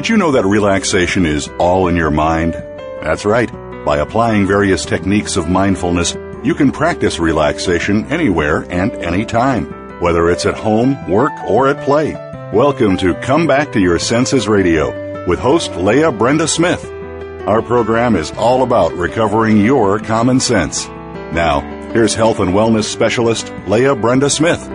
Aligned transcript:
Did 0.00 0.08
you 0.08 0.16
know 0.16 0.32
that 0.32 0.46
relaxation 0.46 1.26
is 1.26 1.50
all 1.58 1.86
in 1.86 1.94
your 1.94 2.10
mind? 2.10 2.54
That's 3.02 3.26
right. 3.26 3.52
By 3.84 3.98
applying 3.98 4.46
various 4.46 4.86
techniques 4.86 5.36
of 5.36 5.50
mindfulness, 5.50 6.16
you 6.42 6.54
can 6.54 6.72
practice 6.72 7.18
relaxation 7.18 8.06
anywhere 8.06 8.64
and 8.70 8.92
anytime, 8.92 9.66
whether 10.00 10.30
it's 10.30 10.46
at 10.46 10.54
home, 10.54 10.96
work, 11.10 11.32
or 11.46 11.68
at 11.68 11.84
play. 11.84 12.14
Welcome 12.50 12.96
to 12.96 13.12
Come 13.16 13.46
Back 13.46 13.72
to 13.72 13.78
Your 13.78 13.98
Senses 13.98 14.48
Radio 14.48 15.26
with 15.26 15.38
host 15.38 15.76
Leah 15.76 16.12
Brenda 16.12 16.48
Smith. 16.48 16.82
Our 17.46 17.60
program 17.60 18.16
is 18.16 18.32
all 18.38 18.62
about 18.62 18.94
recovering 18.94 19.58
your 19.58 19.98
common 19.98 20.40
sense. 20.40 20.88
Now, 20.88 21.60
here's 21.92 22.14
health 22.14 22.40
and 22.40 22.54
wellness 22.54 22.84
specialist 22.84 23.52
Leah 23.66 23.96
Brenda 23.96 24.30
Smith. 24.30 24.66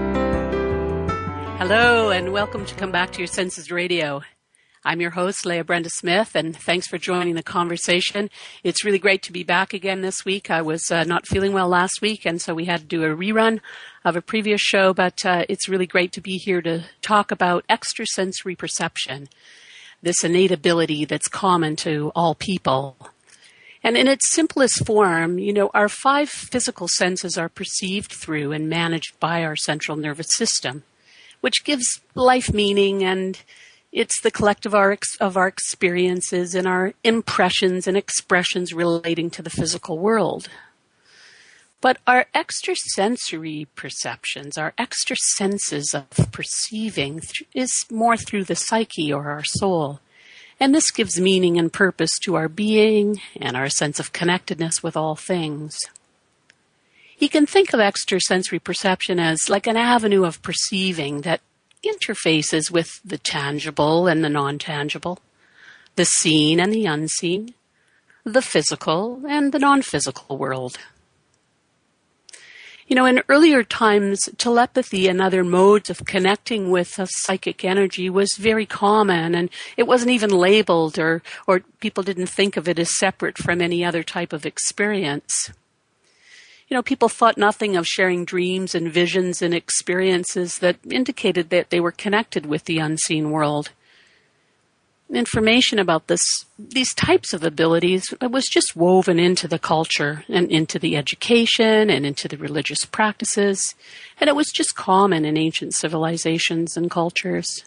Hello, 1.57 2.11
and 2.11 2.31
welcome 2.31 2.63
to 2.67 2.75
Come 2.75 2.91
Back 2.91 3.11
to 3.13 3.17
Your 3.17 3.27
Senses 3.27 3.71
Radio. 3.71 4.21
I'm 4.87 5.01
your 5.01 5.09
host, 5.09 5.47
Leah 5.47 5.63
Brenda 5.63 5.89
Smith, 5.89 6.35
and 6.35 6.55
thanks 6.55 6.85
for 6.85 6.99
joining 6.99 7.33
the 7.33 7.41
conversation. 7.41 8.29
It's 8.63 8.85
really 8.85 8.99
great 8.99 9.23
to 9.23 9.31
be 9.31 9.43
back 9.43 9.73
again 9.73 10.01
this 10.01 10.23
week. 10.23 10.51
I 10.51 10.61
was 10.61 10.91
uh, 10.91 11.03
not 11.05 11.27
feeling 11.27 11.53
well 11.53 11.67
last 11.67 12.03
week, 12.03 12.23
and 12.23 12.39
so 12.39 12.53
we 12.53 12.65
had 12.65 12.81
to 12.81 12.85
do 12.85 13.03
a 13.03 13.07
rerun 13.07 13.61
of 14.03 14.15
a 14.15 14.21
previous 14.21 14.61
show, 14.61 14.93
but 14.93 15.25
uh, 15.25 15.43
it's 15.49 15.67
really 15.67 15.87
great 15.87 16.11
to 16.11 16.21
be 16.21 16.37
here 16.37 16.61
to 16.61 16.83
talk 17.01 17.31
about 17.31 17.65
extrasensory 17.67 18.55
perception, 18.55 19.27
this 20.03 20.23
innate 20.23 20.51
ability 20.51 21.03
that's 21.05 21.27
common 21.27 21.75
to 21.77 22.11
all 22.15 22.35
people. 22.35 22.95
And 23.83 23.97
in 23.97 24.07
its 24.07 24.31
simplest 24.31 24.85
form, 24.85 25.39
you 25.39 25.51
know, 25.51 25.71
our 25.73 25.89
five 25.89 26.29
physical 26.29 26.87
senses 26.89 27.39
are 27.39 27.49
perceived 27.49 28.11
through 28.11 28.51
and 28.51 28.69
managed 28.69 29.19
by 29.19 29.43
our 29.43 29.55
central 29.55 29.97
nervous 29.97 30.27
system, 30.29 30.83
which 31.41 31.63
gives 31.63 32.01
life 32.13 32.53
meaning 32.53 33.03
and 33.03 33.39
it's 33.95 34.19
the 34.19 34.29
collective 34.29 34.75
of 34.75 35.37
our 35.37 35.47
experiences 35.47 36.53
and 36.53 36.67
our 36.67 36.93
impressions 37.05 37.87
and 37.87 37.95
expressions 37.95 38.73
relating 38.73 39.29
to 39.29 39.41
the 39.41 39.49
physical 39.49 39.97
world. 39.97 40.49
But 41.79 41.99
our 42.05 42.25
extrasensory 42.35 43.67
perceptions, 43.75 44.57
our 44.57 44.73
extra 44.77 45.15
senses 45.15 45.95
of 45.95 46.29
perceiving 46.33 47.21
is 47.53 47.71
more 47.89 48.17
through 48.17 48.43
the 48.43 48.55
psyche 48.55 49.13
or 49.13 49.29
our 49.29 49.45
soul. 49.45 50.01
And 50.59 50.75
this 50.75 50.91
gives 50.91 51.19
meaning 51.19 51.57
and 51.57 51.71
purpose 51.71 52.11
to 52.23 52.35
our 52.35 52.49
being 52.49 53.21
and 53.39 53.55
our 53.55 53.69
sense 53.69 53.99
of 54.01 54.11
connectedness 54.11 54.83
with 54.83 54.97
all 54.97 55.15
things. 55.15 55.77
You 57.17 57.29
can 57.29 57.45
think 57.45 57.71
of 57.71 57.79
extrasensory 57.79 58.59
perception 58.59 59.21
as 59.21 59.49
like 59.49 59.67
an 59.67 59.77
avenue 59.77 60.25
of 60.25 60.41
perceiving 60.41 61.21
that 61.21 61.39
interfaces 61.85 62.71
with 62.71 62.99
the 63.03 63.17
tangible 63.17 64.07
and 64.07 64.23
the 64.23 64.29
non-tangible, 64.29 65.19
the 65.95 66.05
seen 66.05 66.59
and 66.59 66.73
the 66.73 66.85
unseen, 66.85 67.53
the 68.23 68.41
physical 68.41 69.21
and 69.27 69.51
the 69.51 69.59
non-physical 69.59 70.37
world. 70.37 70.77
You 72.87 72.95
know, 72.95 73.05
in 73.05 73.23
earlier 73.29 73.63
times, 73.63 74.29
telepathy 74.37 75.07
and 75.07 75.19
other 75.19 75.43
modes 75.43 75.89
of 75.89 76.05
connecting 76.05 76.69
with 76.69 76.99
a 76.99 77.07
psychic 77.09 77.65
energy 77.65 78.11
was 78.11 78.35
very 78.35 78.67
common 78.67 79.33
and 79.33 79.49
it 79.75 79.87
wasn't 79.87 80.11
even 80.11 80.29
labeled 80.29 80.99
or, 80.99 81.23
or 81.47 81.61
people 81.79 82.03
didn't 82.03 82.27
think 82.27 82.57
of 82.57 82.67
it 82.67 82.77
as 82.77 82.95
separate 82.95 83.39
from 83.39 83.59
any 83.59 83.83
other 83.83 84.03
type 84.03 84.33
of 84.33 84.45
experience 84.45 85.51
you 86.67 86.75
know, 86.75 86.81
people 86.81 87.09
thought 87.09 87.37
nothing 87.37 87.75
of 87.75 87.85
sharing 87.85 88.25
dreams 88.25 88.73
and 88.73 88.91
visions 88.91 89.41
and 89.41 89.53
experiences 89.53 90.57
that 90.59 90.77
indicated 90.89 91.49
that 91.49 91.69
they 91.69 91.79
were 91.79 91.91
connected 91.91 92.45
with 92.45 92.65
the 92.65 92.79
unseen 92.79 93.29
world. 93.31 93.71
Information 95.13 95.77
about 95.77 96.07
this, 96.07 96.23
these 96.57 96.91
types 96.95 97.31
of 97.31 97.43
abilities 97.43 98.11
was 98.19 98.47
just 98.47 98.75
woven 98.75 99.19
into 99.19 99.47
the 99.47 99.59
culture 99.59 100.25
and 100.27 100.49
into 100.51 100.79
the 100.79 100.97
education 100.97 101.91
and 101.91 102.07
into 102.07 102.27
the 102.27 102.37
religious 102.37 102.83
practices, 102.85 103.75
and 104.19 104.27
it 104.27 104.35
was 104.35 104.51
just 104.51 104.75
common 104.75 105.23
in 105.23 105.37
ancient 105.37 105.75
civilizations 105.75 106.75
and 106.75 106.89
cultures. 106.89 107.63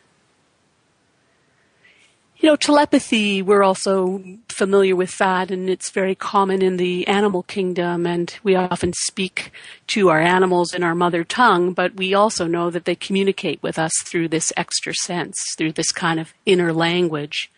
You 2.40 2.48
know, 2.48 2.56
telepathy, 2.56 3.42
we're 3.42 3.64
also 3.64 4.22
familiar 4.48 4.94
with 4.94 5.18
that 5.18 5.50
and 5.50 5.68
it's 5.68 5.90
very 5.90 6.14
common 6.14 6.62
in 6.62 6.76
the 6.76 7.04
animal 7.08 7.42
kingdom 7.42 8.06
and 8.06 8.32
we 8.44 8.54
often 8.54 8.92
speak 8.92 9.50
to 9.88 10.08
our 10.08 10.20
animals 10.20 10.72
in 10.72 10.84
our 10.84 10.94
mother 10.94 11.24
tongue, 11.24 11.72
but 11.72 11.96
we 11.96 12.14
also 12.14 12.46
know 12.46 12.70
that 12.70 12.84
they 12.84 12.94
communicate 12.94 13.60
with 13.60 13.76
us 13.76 13.92
through 14.04 14.28
this 14.28 14.52
extra 14.56 14.94
sense, 14.94 15.36
through 15.56 15.72
this 15.72 15.90
kind 15.90 16.20
of 16.20 16.32
inner 16.46 16.72
language. 16.72 17.50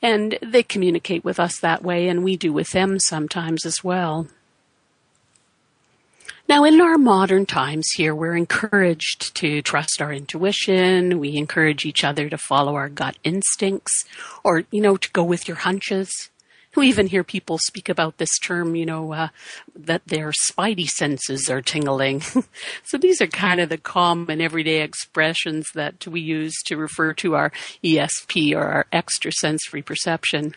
And 0.00 0.38
they 0.40 0.62
communicate 0.62 1.24
with 1.24 1.40
us 1.40 1.58
that 1.58 1.82
way 1.82 2.06
and 2.06 2.22
we 2.22 2.36
do 2.36 2.52
with 2.52 2.70
them 2.70 3.00
sometimes 3.00 3.66
as 3.66 3.82
well. 3.82 4.28
Now, 6.50 6.64
in 6.64 6.80
our 6.80 6.98
modern 6.98 7.46
times 7.46 7.86
here, 7.94 8.12
we're 8.12 8.36
encouraged 8.36 9.36
to 9.36 9.62
trust 9.62 10.02
our 10.02 10.12
intuition. 10.12 11.20
We 11.20 11.36
encourage 11.36 11.84
each 11.84 12.02
other 12.02 12.28
to 12.28 12.36
follow 12.36 12.74
our 12.74 12.88
gut 12.88 13.16
instincts 13.22 14.04
or, 14.42 14.64
you 14.72 14.80
know, 14.80 14.96
to 14.96 15.10
go 15.12 15.22
with 15.22 15.46
your 15.46 15.58
hunches. 15.58 16.10
We 16.74 16.88
even 16.88 17.06
hear 17.06 17.22
people 17.22 17.58
speak 17.58 17.88
about 17.88 18.18
this 18.18 18.36
term, 18.40 18.74
you 18.74 18.84
know, 18.84 19.12
uh, 19.12 19.28
that 19.76 20.02
their 20.06 20.32
spidey 20.32 20.88
senses 20.88 21.48
are 21.48 21.62
tingling. 21.62 22.20
so 22.82 22.98
these 22.98 23.20
are 23.20 23.28
kind 23.28 23.60
of 23.60 23.68
the 23.68 23.78
common 23.78 24.40
everyday 24.40 24.82
expressions 24.82 25.68
that 25.76 26.04
we 26.04 26.20
use 26.20 26.56
to 26.64 26.76
refer 26.76 27.12
to 27.12 27.36
our 27.36 27.52
ESP 27.84 28.56
or 28.56 28.64
our 28.64 28.86
extrasensory 28.92 29.82
perception. 29.82 30.56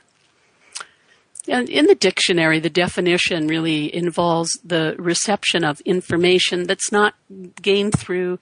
And 1.47 1.69
in 1.69 1.87
the 1.87 1.95
dictionary, 1.95 2.59
the 2.59 2.69
definition 2.69 3.47
really 3.47 3.93
involves 3.93 4.57
the 4.63 4.95
reception 4.97 5.63
of 5.63 5.81
information 5.81 6.63
that's 6.67 6.91
not 6.91 7.15
gained 7.61 7.97
through 7.99 8.39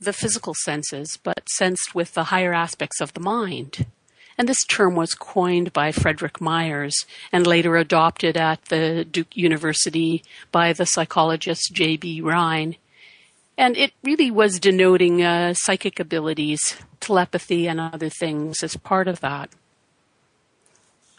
the 0.00 0.12
physical 0.12 0.54
senses, 0.64 1.18
but 1.22 1.48
sensed 1.50 1.94
with 1.94 2.14
the 2.14 2.24
higher 2.24 2.54
aspects 2.54 3.00
of 3.00 3.12
the 3.12 3.20
mind. 3.20 3.86
And 4.36 4.48
this 4.48 4.64
term 4.64 4.94
was 4.94 5.14
coined 5.14 5.72
by 5.72 5.92
Frederic 5.92 6.40
Myers 6.40 6.94
and 7.30 7.46
later 7.46 7.76
adopted 7.76 8.36
at 8.36 8.64
the 8.64 9.04
Duke 9.04 9.36
University 9.36 10.24
by 10.50 10.72
the 10.72 10.86
psychologist 10.86 11.72
J.B. 11.72 12.20
Rhine. 12.20 12.76
And 13.56 13.76
it 13.76 13.92
really 14.02 14.32
was 14.32 14.58
denoting 14.58 15.22
uh, 15.22 15.54
psychic 15.54 16.00
abilities, 16.00 16.76
telepathy, 16.98 17.68
and 17.68 17.78
other 17.78 18.08
things 18.08 18.64
as 18.64 18.76
part 18.76 19.06
of 19.06 19.20
that. 19.20 19.50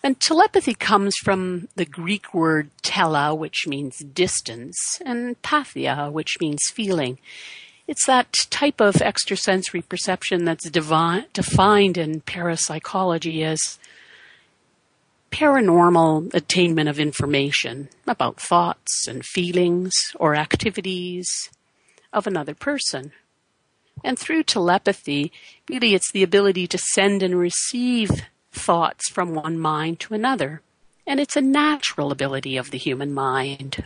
And 0.05 0.19
telepathy 0.19 0.75
comes 0.75 1.15
from 1.17 1.67
the 1.77 1.83
Greek 1.83 2.31
word 2.31 2.69
tele, 2.83 3.35
which 3.35 3.65
means 3.65 3.97
distance, 3.97 5.01
and 5.03 5.41
pathia, 5.41 6.11
which 6.11 6.37
means 6.39 6.59
feeling. 6.71 7.17
It's 7.87 8.05
that 8.05 8.31
type 8.51 8.79
of 8.79 9.01
extrasensory 9.01 9.81
perception 9.81 10.45
that's 10.45 10.69
defined 10.69 11.97
in 11.97 12.21
parapsychology 12.21 13.43
as 13.43 13.79
paranormal 15.31 16.31
attainment 16.35 16.87
of 16.87 16.99
information 16.99 17.89
about 18.05 18.39
thoughts 18.39 19.07
and 19.07 19.25
feelings 19.25 19.91
or 20.17 20.35
activities 20.35 21.49
of 22.13 22.27
another 22.27 22.53
person. 22.53 23.11
And 24.03 24.19
through 24.19 24.43
telepathy, 24.43 25.31
really 25.67 25.95
it's 25.95 26.11
the 26.11 26.21
ability 26.21 26.67
to 26.67 26.77
send 26.77 27.23
and 27.23 27.39
receive 27.39 28.11
thoughts 28.55 29.09
from 29.09 29.35
one 29.35 29.59
mind 29.59 29.99
to 30.01 30.13
another. 30.13 30.61
And 31.05 31.19
it's 31.19 31.35
a 31.35 31.41
natural 31.41 32.11
ability 32.11 32.57
of 32.57 32.71
the 32.71 32.79
human 32.79 33.13
mind. 33.13 33.83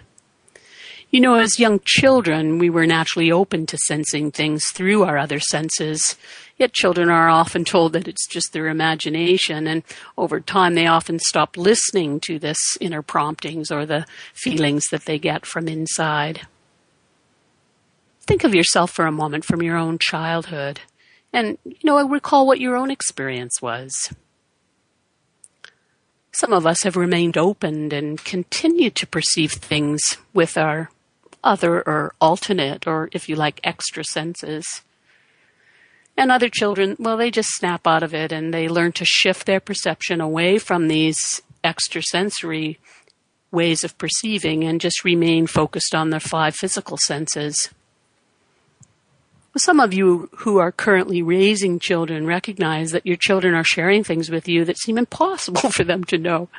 You 1.12 1.22
know, 1.22 1.36
as 1.36 1.60
young 1.60 1.82
children, 1.86 2.60
we 2.60 2.70
were 2.70 2.86
naturally 2.86 3.32
open 3.32 3.66
to 3.66 3.78
sensing 3.88 4.32
things 4.32 4.64
through 4.74 5.04
our 5.04 5.18
other 5.18 5.40
senses. 5.40 6.16
Yet 6.56 6.74
children 6.74 7.10
are 7.10 7.30
often 7.30 7.66
told 7.66 7.94
that 7.94 8.08
it's 8.08 8.28
just 8.28 8.54
their 8.54 8.68
imagination, 8.68 9.66
and 9.66 9.82
over 10.20 10.40
time 10.40 10.76
they 10.76 10.86
often 10.86 11.18
stop 11.18 11.58
listening 11.58 12.20
to 12.26 12.38
this 12.38 12.60
inner 12.80 13.02
promptings 13.02 13.72
or 13.72 13.88
the 13.88 14.06
feelings 14.34 14.86
that 14.92 15.06
they 15.06 15.18
get 15.18 15.48
from 15.48 15.68
inside. 15.68 16.42
Think 18.28 18.44
of 18.44 18.54
yourself 18.54 18.92
for 18.92 19.08
a 19.08 19.12
moment 19.12 19.46
from 19.46 19.64
your 19.64 19.78
own 19.78 19.98
childhood, 20.00 20.82
and, 21.34 21.58
you 21.66 21.76
know, 21.84 22.08
recall 22.08 22.46
what 22.46 22.60
your 22.60 22.76
own 22.76 22.92
experience 22.92 23.64
was. 23.64 24.14
Some 26.32 26.54
of 26.54 26.66
us 26.66 26.84
have 26.84 26.96
remained 26.96 27.38
open 27.38 27.92
and 27.92 28.24
continued 28.24 28.96
to 28.96 29.08
perceive 29.08 29.54
things 29.54 30.18
with 30.34 30.58
our 30.58 30.92
other 31.44 31.82
or 31.82 32.14
alternate 32.22 32.86
or, 32.86 33.10
if 33.12 33.28
you 33.28 33.36
like, 33.36 33.60
extra 33.64 34.04
senses. 34.04 34.82
And 36.16 36.32
other 36.32 36.50
children, 36.50 36.96
well, 37.00 37.18
they 37.18 37.32
just 37.32 37.50
snap 37.56 37.88
out 37.88 38.04
of 38.04 38.14
it 38.14 38.32
and 38.32 38.54
they 38.54 38.68
learn 38.68 38.92
to 38.94 39.06
shift 39.06 39.46
their 39.46 39.60
perception 39.60 40.20
away 40.20 40.60
from 40.60 40.88
these 40.88 41.42
extrasensory 41.64 42.78
ways 43.52 43.84
of 43.84 43.98
perceiving 43.98 44.64
and 44.64 44.82
just 44.82 45.04
remain 45.04 45.48
focused 45.48 45.96
on 45.96 46.10
their 46.10 46.20
five 46.20 46.56
physical 46.56 46.98
senses. 46.98 47.70
Some 49.58 49.80
of 49.80 49.94
you 49.94 50.30
who 50.38 50.58
are 50.60 50.72
currently 50.72 51.22
raising 51.22 51.80
children 51.80 52.26
recognize 52.26 52.92
that 52.92 53.06
your 53.06 53.16
children 53.16 53.54
are 53.56 53.64
sharing 53.64 54.04
things 54.04 54.30
with 54.30 54.48
you 54.48 54.64
that 54.66 54.78
seem 54.78 54.98
impossible 54.98 55.70
for 55.72 55.84
them 55.84 56.04
to 56.06 56.18
know. 56.18 56.50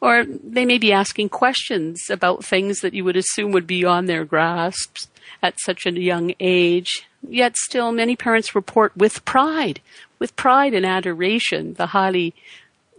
Or 0.00 0.24
they 0.24 0.64
may 0.64 0.78
be 0.78 0.92
asking 0.92 1.28
questions 1.28 2.10
about 2.10 2.44
things 2.44 2.80
that 2.80 2.94
you 2.94 3.04
would 3.04 3.16
assume 3.16 3.52
would 3.52 3.66
be 3.66 3.84
on 3.84 4.06
their 4.06 4.24
grasps 4.24 5.08
at 5.42 5.60
such 5.60 5.86
a 5.86 5.92
young 5.92 6.34
age. 6.40 7.06
Yet 7.26 7.56
still 7.56 7.92
many 7.92 8.16
parents 8.16 8.54
report 8.54 8.96
with 8.96 9.24
pride, 9.24 9.80
with 10.18 10.34
pride 10.34 10.74
and 10.74 10.84
adoration, 10.84 11.74
the 11.74 11.86
highly 11.86 12.34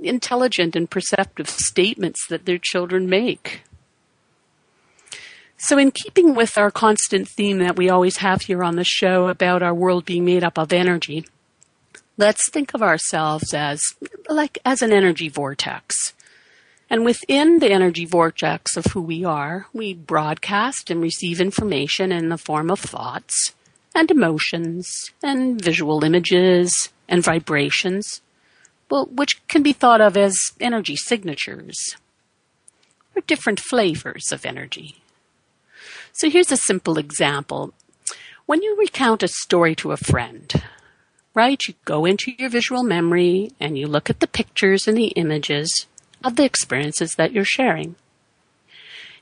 intelligent 0.02 0.76
and 0.76 0.90
perceptive 0.90 1.50
statements 1.50 2.26
that 2.28 2.46
their 2.46 2.58
children 2.58 3.10
make. 3.10 3.64
So, 5.66 5.78
in 5.78 5.92
keeping 5.92 6.36
with 6.36 6.58
our 6.58 6.70
constant 6.70 7.26
theme 7.26 7.60
that 7.60 7.78
we 7.78 7.90
always 7.90 8.18
have 8.18 8.42
here 8.42 8.66
on 8.66 8.76
the 8.76 8.84
show 8.84 9.30
about 9.30 9.64
our 9.64 9.74
world 9.74 10.04
being 10.04 10.26
made 10.26 10.44
up 10.44 10.58
of 10.58 10.74
energy, 10.74 11.26
let's 12.18 12.50
think 12.50 12.74
of 12.74 12.84
ourselves 12.84 13.54
as 13.54 13.82
like 14.28 14.58
as 14.66 14.82
an 14.82 14.92
energy 14.92 15.30
vortex. 15.30 16.12
And 16.90 17.06
within 17.06 17.60
the 17.60 17.72
energy 17.72 18.04
vortex 18.04 18.76
of 18.76 18.88
who 18.88 19.02
we 19.02 19.24
are, 19.24 19.68
we 19.72 19.94
broadcast 19.94 20.92
and 20.92 21.02
receive 21.02 21.40
information 21.40 22.12
in 22.12 22.28
the 22.28 22.38
form 22.38 22.70
of 22.70 22.82
thoughts 22.82 23.54
and 23.96 24.12
emotions 24.12 25.14
and 25.24 25.62
visual 25.62 26.04
images 26.04 26.90
and 27.08 27.24
vibrations, 27.24 28.20
well, 28.92 29.06
which 29.06 29.42
can 29.48 29.64
be 29.64 29.72
thought 29.72 30.02
of 30.02 30.18
as 30.18 30.38
energy 30.60 30.98
signatures 30.98 31.96
or 33.16 33.22
different 33.22 33.62
flavors 33.62 34.30
of 34.34 34.46
energy. 34.46 34.98
So 36.16 36.30
here's 36.30 36.52
a 36.52 36.58
simple 36.58 37.00
example. 37.00 37.74
When 38.46 38.62
you 38.62 38.78
recount 38.78 39.24
a 39.24 39.28
story 39.28 39.74
to 39.76 39.94
a 39.94 39.98
friend, 39.98 40.54
right, 41.34 41.60
you 41.68 41.74
go 41.86 42.06
into 42.06 42.32
your 42.38 42.50
visual 42.50 42.84
memory 42.84 43.52
and 43.60 43.80
you 43.80 43.88
look 43.88 44.12
at 44.12 44.20
the 44.20 44.28
pictures 44.28 44.88
and 44.88 44.96
the 44.96 45.08
images 45.08 45.88
of 46.24 46.36
the 46.36 46.44
experiences 46.44 47.16
that 47.18 47.32
you're 47.32 47.44
sharing. 47.44 47.96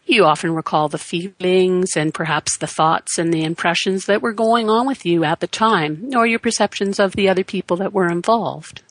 You 0.06 0.26
often 0.26 0.54
recall 0.54 0.90
the 0.90 0.98
feelings 0.98 1.96
and 1.96 2.14
perhaps 2.14 2.58
the 2.58 2.68
thoughts 2.68 3.18
and 3.18 3.34
the 3.34 3.46
impressions 3.46 4.06
that 4.08 4.22
were 4.22 4.34
going 4.34 4.70
on 4.70 4.86
with 4.86 5.06
you 5.06 5.24
at 5.24 5.40
the 5.40 5.48
time, 5.48 6.12
or 6.14 6.28
your 6.28 6.40
perceptions 6.40 7.00
of 7.00 7.14
the 7.14 7.30
other 7.30 7.46
people 7.46 7.78
that 7.78 7.94
were 7.94 8.12
involved. 8.12 8.82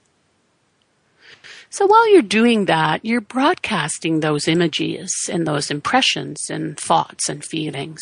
So 1.73 1.87
while 1.87 2.13
you're 2.13 2.23
doing 2.23 2.65
that, 2.65 3.05
you're 3.05 3.21
broadcasting 3.21 4.21
those 4.21 4.49
images 4.49 5.13
and 5.31 5.47
those 5.47 5.71
impressions 5.71 6.51
and 6.51 6.79
thoughts 6.79 7.29
and 7.29 7.45
feelings. 7.45 8.01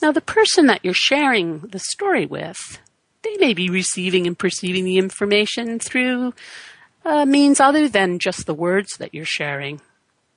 Now, 0.00 0.12
the 0.12 0.20
person 0.20 0.66
that 0.66 0.84
you're 0.84 0.94
sharing 0.94 1.58
the 1.58 1.80
story 1.80 2.24
with, 2.24 2.80
they 3.22 3.36
may 3.36 3.52
be 3.52 3.68
receiving 3.68 4.28
and 4.28 4.38
perceiving 4.38 4.84
the 4.84 4.98
information 4.98 5.80
through 5.80 6.34
uh, 7.04 7.24
means 7.24 7.58
other 7.58 7.88
than 7.88 8.20
just 8.20 8.46
the 8.46 8.54
words 8.54 8.96
that 8.98 9.12
you're 9.12 9.24
sharing. 9.24 9.80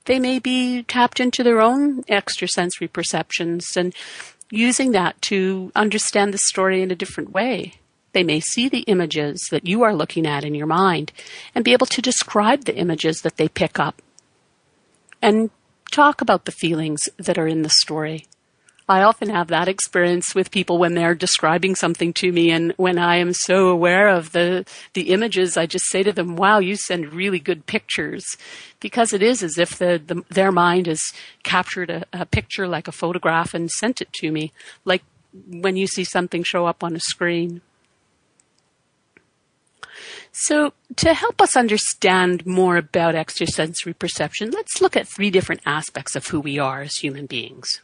They 0.06 0.20
may 0.20 0.40
be 0.40 0.82
tapped 0.84 1.20
into 1.20 1.44
their 1.44 1.62
own 1.62 2.04
extrasensory 2.10 2.88
perceptions 2.88 3.68
and 3.76 3.94
using 4.50 4.94
that 4.94 5.22
to 5.24 5.72
understand 5.76 6.34
the 6.34 6.40
story 6.40 6.82
in 6.82 6.92
a 6.92 6.96
different 6.96 7.32
way. 7.32 7.76
They 8.16 8.24
may 8.24 8.40
see 8.40 8.70
the 8.70 8.84
images 8.84 9.46
that 9.52 9.68
you 9.68 9.84
are 9.84 9.94
looking 9.94 10.26
at 10.26 10.46
in 10.46 10.56
your 10.56 10.68
mind 10.68 11.12
and 11.54 11.66
be 11.66 11.74
able 11.74 11.86
to 11.88 12.02
describe 12.02 12.64
the 12.64 12.78
images 12.78 13.20
that 13.24 13.36
they 13.36 13.50
pick 13.50 13.78
up 13.78 14.02
and 15.22 15.50
talk 15.92 16.22
about 16.22 16.46
the 16.46 16.54
feelings 16.54 17.10
that 17.18 17.38
are 17.38 17.50
in 17.50 17.64
the 17.64 17.70
story. 17.70 18.26
I 18.88 19.02
often 19.02 19.30
have 19.32 19.50
that 19.50 19.68
experience 19.68 20.34
with 20.34 20.50
people 20.50 20.78
when 20.78 20.94
they're 20.94 21.14
describing 21.14 21.76
something 21.76 22.14
to 22.14 22.32
me 22.32 22.52
and 22.52 22.72
when 22.78 22.98
I 22.98 23.18
am 23.18 23.34
so 23.34 23.68
aware 23.68 24.08
of 24.08 24.32
the, 24.32 24.66
the 24.94 25.10
images, 25.12 25.58
I 25.58 25.66
just 25.66 25.90
say 25.90 26.02
to 26.04 26.14
them, 26.14 26.38
wow, 26.38 26.60
you 26.60 26.78
send 26.78 27.12
really 27.12 27.40
good 27.40 27.66
pictures. 27.66 28.24
Because 28.80 29.12
it 29.12 29.22
is 29.22 29.44
as 29.44 29.58
if 29.58 29.78
the, 29.78 30.02
the 30.06 30.24
their 30.30 30.54
mind 30.54 30.88
has 30.88 31.02
captured 31.44 31.90
a, 31.90 32.06
a 32.14 32.26
picture 32.26 32.66
like 32.66 32.88
a 32.88 32.94
photograph 32.94 33.54
and 33.54 33.70
sent 33.70 34.00
it 34.00 34.14
to 34.14 34.32
me, 34.32 34.54
like 34.86 35.04
when 35.50 35.76
you 35.76 35.86
see 35.86 36.06
something 36.06 36.44
show 36.44 36.66
up 36.66 36.82
on 36.82 36.96
a 36.96 37.02
screen. 37.02 37.60
So, 40.38 40.74
to 40.98 41.14
help 41.14 41.42
us 41.42 41.56
understand 41.56 42.46
more 42.46 42.76
about 42.76 43.16
extrasensory 43.16 43.94
perception, 43.94 44.52
let's 44.52 44.82
look 44.82 44.98
at 44.98 45.08
three 45.08 45.30
different 45.30 45.62
aspects 45.66 46.14
of 46.14 46.28
who 46.28 46.42
we 46.42 46.60
are 46.60 46.82
as 46.82 46.98
human 46.98 47.26
beings. 47.26 47.80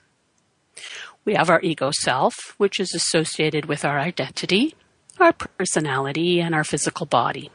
We 1.23 1.35
have 1.35 1.49
our 1.49 1.61
ego 1.61 1.91
self, 1.93 2.35
which 2.57 2.77
is 2.77 2.93
associated 2.93 3.67
with 3.67 3.85
our 3.85 3.97
identity, 3.97 4.75
our 5.17 5.31
personality, 5.31 6.41
and 6.41 6.53
our 6.53 6.65
physical 6.65 7.05
body. 7.05 7.51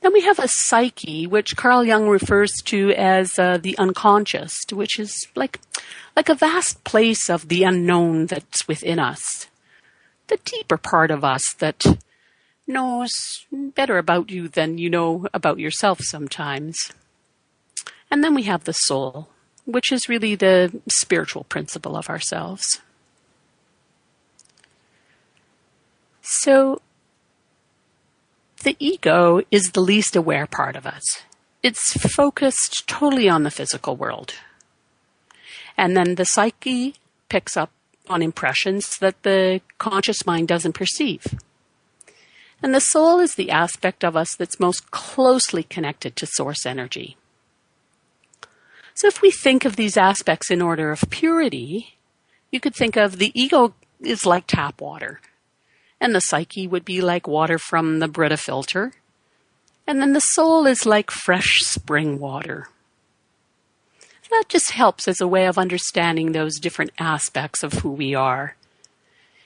Then 0.00 0.12
we 0.12 0.22
have 0.22 0.40
a 0.40 0.48
psyche, 0.48 1.28
which 1.28 1.54
Carl 1.54 1.84
Jung 1.84 2.08
refers 2.08 2.54
to 2.64 2.90
as 2.90 3.38
uh, 3.38 3.58
the 3.58 3.78
unconscious, 3.78 4.52
which 4.72 4.98
is 4.98 5.28
like, 5.36 5.60
like 6.16 6.28
a 6.28 6.34
vast 6.34 6.82
place 6.82 7.30
of 7.30 7.46
the 7.46 7.62
unknown 7.62 8.26
that's 8.26 8.66
within 8.66 8.98
us. 8.98 9.46
The 10.26 10.40
deeper 10.44 10.76
part 10.76 11.12
of 11.12 11.22
us 11.22 11.54
that 11.60 11.86
knows 12.66 13.10
better 13.52 13.98
about 13.98 14.30
you 14.30 14.48
than 14.48 14.78
you 14.78 14.88
know 14.90 15.26
about 15.34 15.58
yourself 15.58 16.00
sometimes. 16.02 16.92
And 18.10 18.22
then 18.22 18.34
we 18.34 18.44
have 18.44 18.64
the 18.64 18.72
soul, 18.72 19.28
which 19.64 19.92
is 19.92 20.08
really 20.08 20.34
the 20.34 20.80
spiritual 20.88 21.44
principle 21.44 21.96
of 21.96 22.08
ourselves. 22.08 22.80
So, 26.22 26.80
the 28.62 28.76
ego 28.78 29.42
is 29.50 29.72
the 29.72 29.80
least 29.80 30.16
aware 30.16 30.46
part 30.46 30.74
of 30.74 30.86
us. 30.86 31.02
It's 31.62 31.92
focused 32.14 32.86
totally 32.86 33.28
on 33.28 33.42
the 33.42 33.50
physical 33.50 33.96
world. 33.96 34.34
And 35.76 35.96
then 35.96 36.14
the 36.14 36.24
psyche 36.24 36.94
picks 37.28 37.56
up 37.56 37.70
on 38.08 38.22
impressions 38.22 38.98
that 38.98 39.22
the 39.22 39.60
conscious 39.78 40.24
mind 40.26 40.48
doesn't 40.48 40.74
perceive. 40.74 41.26
And 42.64 42.74
the 42.74 42.80
soul 42.80 43.20
is 43.20 43.34
the 43.34 43.50
aspect 43.50 44.02
of 44.02 44.16
us 44.16 44.34
that's 44.34 44.58
most 44.58 44.90
closely 44.90 45.64
connected 45.64 46.16
to 46.16 46.26
source 46.26 46.64
energy. 46.64 47.18
So 48.94 49.06
if 49.06 49.20
we 49.20 49.30
think 49.30 49.66
of 49.66 49.76
these 49.76 49.98
aspects 49.98 50.50
in 50.50 50.62
order 50.62 50.90
of 50.90 51.04
purity, 51.10 51.98
you 52.50 52.60
could 52.60 52.74
think 52.74 52.96
of 52.96 53.18
the 53.18 53.38
ego 53.38 53.74
is 54.00 54.24
like 54.24 54.46
tap 54.46 54.80
water, 54.80 55.20
and 56.00 56.14
the 56.14 56.22
psyche 56.22 56.66
would 56.66 56.86
be 56.86 57.02
like 57.02 57.28
water 57.28 57.58
from 57.58 57.98
the 57.98 58.08
Brita 58.08 58.38
filter, 58.38 58.94
and 59.86 60.00
then 60.00 60.14
the 60.14 60.20
soul 60.20 60.66
is 60.66 60.86
like 60.86 61.10
fresh 61.10 61.58
spring 61.64 62.18
water. 62.18 62.68
That 64.30 64.44
just 64.48 64.70
helps 64.70 65.06
as 65.06 65.20
a 65.20 65.28
way 65.28 65.44
of 65.44 65.58
understanding 65.58 66.32
those 66.32 66.58
different 66.58 66.92
aspects 66.98 67.62
of 67.62 67.74
who 67.74 67.90
we 67.90 68.14
are. 68.14 68.56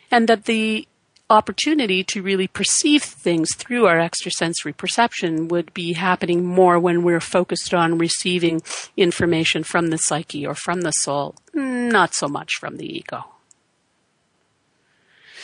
And 0.08 0.28
that 0.28 0.44
the 0.44 0.86
opportunity 1.30 2.02
to 2.04 2.22
really 2.22 2.46
perceive 2.46 3.02
things 3.02 3.54
through 3.54 3.86
our 3.86 4.00
extrasensory 4.00 4.72
perception 4.72 5.48
would 5.48 5.72
be 5.74 5.92
happening 5.92 6.44
more 6.44 6.78
when 6.78 7.02
we're 7.02 7.20
focused 7.20 7.74
on 7.74 7.98
receiving 7.98 8.62
information 8.96 9.62
from 9.62 9.88
the 9.88 9.98
psyche 9.98 10.46
or 10.46 10.54
from 10.54 10.80
the 10.80 10.92
soul, 10.92 11.34
not 11.52 12.14
so 12.14 12.28
much 12.28 12.54
from 12.58 12.76
the 12.76 12.86
ego. 12.86 13.24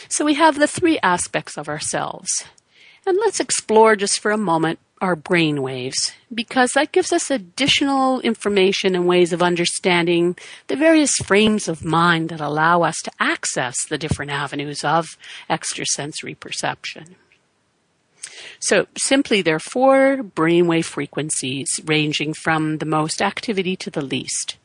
So 0.09 0.25
we 0.25 0.35
have 0.35 0.57
the 0.57 0.67
three 0.67 0.99
aspects 1.01 1.57
of 1.57 1.69
ourselves. 1.69 2.45
And 3.05 3.17
let's 3.17 3.39
explore 3.39 3.95
just 3.95 4.19
for 4.19 4.31
a 4.31 4.37
moment 4.37 4.79
our 5.05 5.15
brain 5.15 5.61
waves 5.61 6.11
because 6.33 6.71
that 6.71 6.91
gives 6.91 7.13
us 7.13 7.29
additional 7.29 8.19
information 8.21 8.95
and 8.95 9.07
ways 9.07 9.31
of 9.31 9.43
understanding 9.43 10.35
the 10.67 10.75
various 10.75 11.15
frames 11.17 11.67
of 11.67 11.85
mind 11.85 12.29
that 12.29 12.41
allow 12.41 12.81
us 12.81 12.95
to 13.03 13.11
access 13.19 13.75
the 13.87 13.99
different 13.99 14.31
avenues 14.31 14.83
of 14.83 15.17
extrasensory 15.47 16.33
perception. 16.33 17.15
So 18.59 18.87
simply 18.97 19.41
there 19.41 19.55
are 19.55 19.59
four 19.59 20.17
brainwave 20.17 20.85
frequencies 20.85 21.67
ranging 21.85 22.33
from 22.33 22.79
the 22.79 22.85
most 22.85 23.21
activity 23.21 23.75
to 23.77 23.91
the 23.91 24.03
least. 24.03 24.57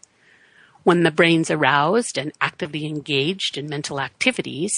When 0.85 1.03
the 1.03 1.11
brain's 1.11 1.51
aroused 1.51 2.17
and 2.17 2.33
actively 2.41 2.87
engaged 2.87 3.59
in 3.59 3.69
mental 3.69 4.01
activities, 4.01 4.73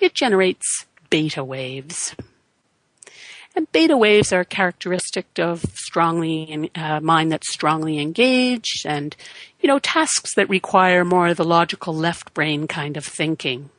it 0.00 0.14
generates 0.14 0.86
beta 1.10 1.44
waves. 1.44 2.14
And 3.58 3.72
beta 3.72 3.96
waves 3.96 4.32
are 4.32 4.44
characteristic 4.44 5.26
of 5.36 5.64
strongly 5.74 6.70
uh, 6.76 7.00
mind 7.00 7.32
that's 7.32 7.52
strongly 7.52 7.98
engaged 7.98 8.86
and, 8.86 9.16
you 9.60 9.66
know, 9.66 9.80
tasks 9.80 10.32
that 10.36 10.48
require 10.48 11.04
more 11.04 11.26
of 11.26 11.38
the 11.38 11.44
logical 11.44 11.92
left 11.92 12.32
brain 12.34 12.68
kind 12.68 12.96
of 12.96 13.04
thinking. 13.04 13.70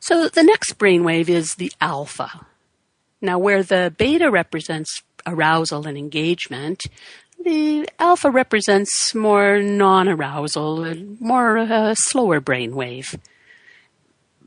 So 0.00 0.28
the 0.28 0.42
next 0.42 0.76
brainwave 0.76 1.28
is 1.28 1.54
the 1.54 1.70
alpha. 1.80 2.46
Now 3.22 3.38
where 3.38 3.62
the 3.62 3.94
beta 3.96 4.28
represents 4.28 5.00
arousal 5.24 5.86
and 5.86 5.96
engagement, 5.96 6.82
The 7.42 7.88
alpha 7.98 8.30
represents 8.30 9.14
more 9.14 9.62
non-arousal 9.62 10.84
and 10.84 11.18
more 11.22 11.56
a 11.56 11.94
slower 11.96 12.38
brainwave. 12.38 13.18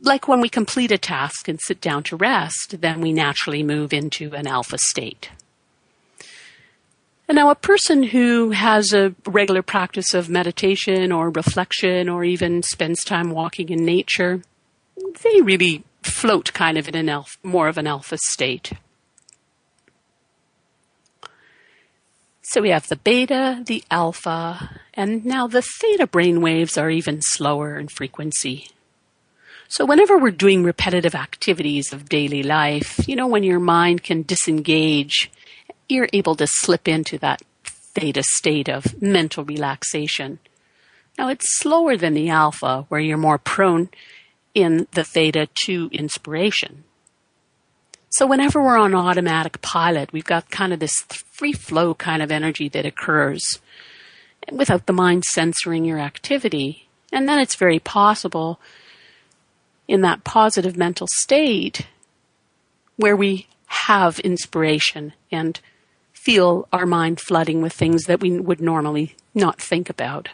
Like 0.06 0.28
when 0.28 0.42
we 0.42 0.50
complete 0.50 0.92
a 0.92 0.98
task 0.98 1.48
and 1.48 1.62
sit 1.62 1.80
down 1.80 2.04
to 2.04 2.18
rest, 2.18 2.82
then 2.82 3.00
we 3.00 3.14
naturally 3.14 3.64
move 3.64 3.94
into 3.94 4.34
an 4.36 4.48
alpha 4.48 4.78
state. 4.78 5.30
And 7.30 7.38
now 7.38 7.50
a 7.50 7.56
person 7.56 8.04
who 8.04 8.52
has 8.52 8.92
a 8.92 9.16
regular 9.26 9.62
practice 9.62 10.14
of 10.14 10.30
meditation 10.30 11.14
or 11.14 11.30
reflection 11.30 12.10
or 12.10 12.26
even 12.26 12.64
spends 12.64 13.06
time 13.06 13.32
walking 13.32 13.70
in 13.70 13.86
nature, 13.86 14.42
they 15.24 15.40
really 15.40 15.86
float 16.02 16.52
kind 16.52 16.78
of 16.78 16.90
in 16.90 16.96
an 16.96 17.08
alpha, 17.08 17.38
more 17.42 17.70
of 17.70 17.78
an 17.78 17.88
alpha 17.88 18.18
state. 18.18 18.74
So 22.42 22.62
we 22.62 22.72
have 22.72 22.90
the 22.90 22.98
beta, 22.98 23.64
the 23.66 23.86
alpha, 23.90 24.82
and 24.94 25.26
now 25.26 25.48
the 25.48 25.62
theta 25.62 26.08
brain 26.08 26.42
waves 26.42 26.78
are 26.78 26.90
even 26.90 27.22
slower 27.22 27.80
in 27.80 27.88
frequency. 27.88 28.68
So 29.74 29.86
whenever 29.86 30.20
we're 30.20 30.30
doing 30.30 30.64
repetitive 30.64 31.16
activities 31.16 31.92
of 31.92 32.08
daily 32.08 32.44
life, 32.44 33.08
you 33.08 33.16
know, 33.16 33.26
when 33.26 33.42
your 33.42 33.60
mind 33.60 34.04
can 34.04 34.22
disengage 34.22 35.32
you're 35.90 36.10
able 36.14 36.36
to 36.36 36.46
slip 36.48 36.88
into 36.88 37.18
that 37.18 37.42
theta 37.64 38.22
state 38.24 38.70
of 38.70 39.02
mental 39.02 39.44
relaxation. 39.44 40.38
Now 41.18 41.30
it's 41.30 41.58
slower 41.58 41.98
than 41.98 42.14
the 42.14 42.30
alpha 42.30 42.86
where 42.90 43.02
you're 43.02 43.18
more 43.18 43.40
prone 43.40 43.90
in 44.54 44.86
the 44.92 45.04
theta 45.04 45.50
to 45.66 45.90
inspiration. 45.92 46.84
So 48.12 48.28
whenever 48.28 48.62
we're 48.62 48.78
on 48.78 48.94
automatic 48.94 49.60
pilot, 49.64 50.14
we've 50.14 50.24
got 50.24 50.52
kind 50.52 50.72
of 50.72 50.82
this 50.82 51.04
free 51.32 51.54
flow 51.54 51.96
kind 51.96 52.22
of 52.22 52.30
energy 52.30 52.70
that 52.70 52.86
occurs 52.86 53.44
without 54.52 54.86
the 54.86 54.94
mind 54.94 55.24
censoring 55.24 55.84
your 55.84 55.98
activity. 55.98 56.88
And 57.12 57.28
then 57.28 57.40
it's 57.40 57.56
very 57.56 57.80
possible 57.80 58.60
in 59.88 60.02
that 60.02 60.24
positive 60.24 60.78
mental 60.78 61.08
state 61.12 61.88
where 62.96 63.16
we 63.16 63.48
have 63.66 64.20
inspiration 64.20 65.14
and 65.32 65.60
feel 66.14 66.68
our 66.72 66.86
mind 66.86 67.20
flooding 67.20 67.62
with 67.62 67.74
things 67.74 68.06
that 68.06 68.22
we 68.22 68.40
would 68.40 68.62
normally 68.62 69.16
not 69.34 69.60
think 69.60 69.90
about. 69.90 70.30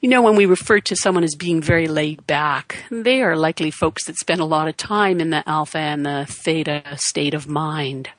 You 0.00 0.08
know, 0.08 0.22
when 0.22 0.36
we 0.36 0.46
refer 0.46 0.78
to 0.80 0.94
someone 0.94 1.24
as 1.24 1.34
being 1.34 1.60
very 1.60 1.88
laid 1.88 2.24
back, 2.26 2.84
they 2.90 3.20
are 3.22 3.36
likely 3.36 3.70
folks 3.70 4.04
that 4.04 4.16
spend 4.16 4.40
a 4.40 4.44
lot 4.44 4.68
of 4.68 4.76
time 4.76 5.20
in 5.20 5.30
the 5.30 5.48
alpha 5.48 5.78
and 5.78 6.06
the 6.06 6.24
theta 6.28 6.82
state 6.96 7.34
of 7.34 7.48
mind. 7.48 8.10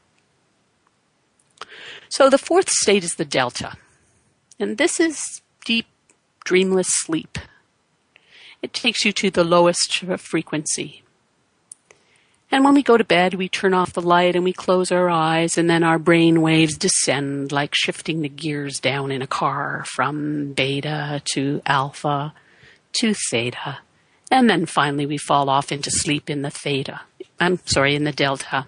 So 2.10 2.30
the 2.30 2.38
fourth 2.38 2.70
state 2.70 3.04
is 3.04 3.16
the 3.16 3.24
delta. 3.24 3.78
And 4.60 4.78
this 4.78 5.00
is 5.00 5.42
deep, 5.64 5.86
dreamless 6.44 6.90
sleep. 6.90 7.38
It 8.62 8.74
takes 8.74 9.06
you 9.06 9.12
to 9.14 9.30
the 9.32 9.44
lowest 9.44 10.04
frequency. 10.18 11.04
And 12.52 12.64
when 12.64 12.74
we 12.74 12.82
go 12.82 12.98
to 12.98 13.04
bed, 13.04 13.36
we 13.36 13.48
turn 13.48 13.74
off 13.76 13.94
the 13.94 14.02
light 14.02 14.36
and 14.36 14.44
we 14.44 14.54
close 14.54 14.92
our 14.92 15.10
eyes, 15.10 15.58
and 15.58 15.70
then 15.70 15.84
our 15.84 16.00
brain 16.00 16.42
waves 16.42 16.78
descend 16.78 17.52
like 17.52 17.76
shifting 17.76 18.22
the 18.22 18.30
gears 18.30 18.80
down 18.80 19.12
in 19.12 19.22
a 19.22 19.28
car 19.28 19.86
from 19.94 20.54
beta 20.54 21.22
to 21.34 21.62
alpha 21.66 22.34
to 22.94 23.14
theta. 23.30 23.80
And 24.32 24.50
then 24.50 24.66
finally 24.66 25.06
we 25.06 25.18
fall 25.18 25.50
off 25.50 25.72
into 25.72 25.92
sleep 25.92 26.30
in 26.30 26.42
the 26.42 26.50
theta. 26.50 27.02
I'm 27.40 27.60
sorry, 27.66 27.96
in 27.96 28.04
the 28.04 28.12
delta. 28.12 28.66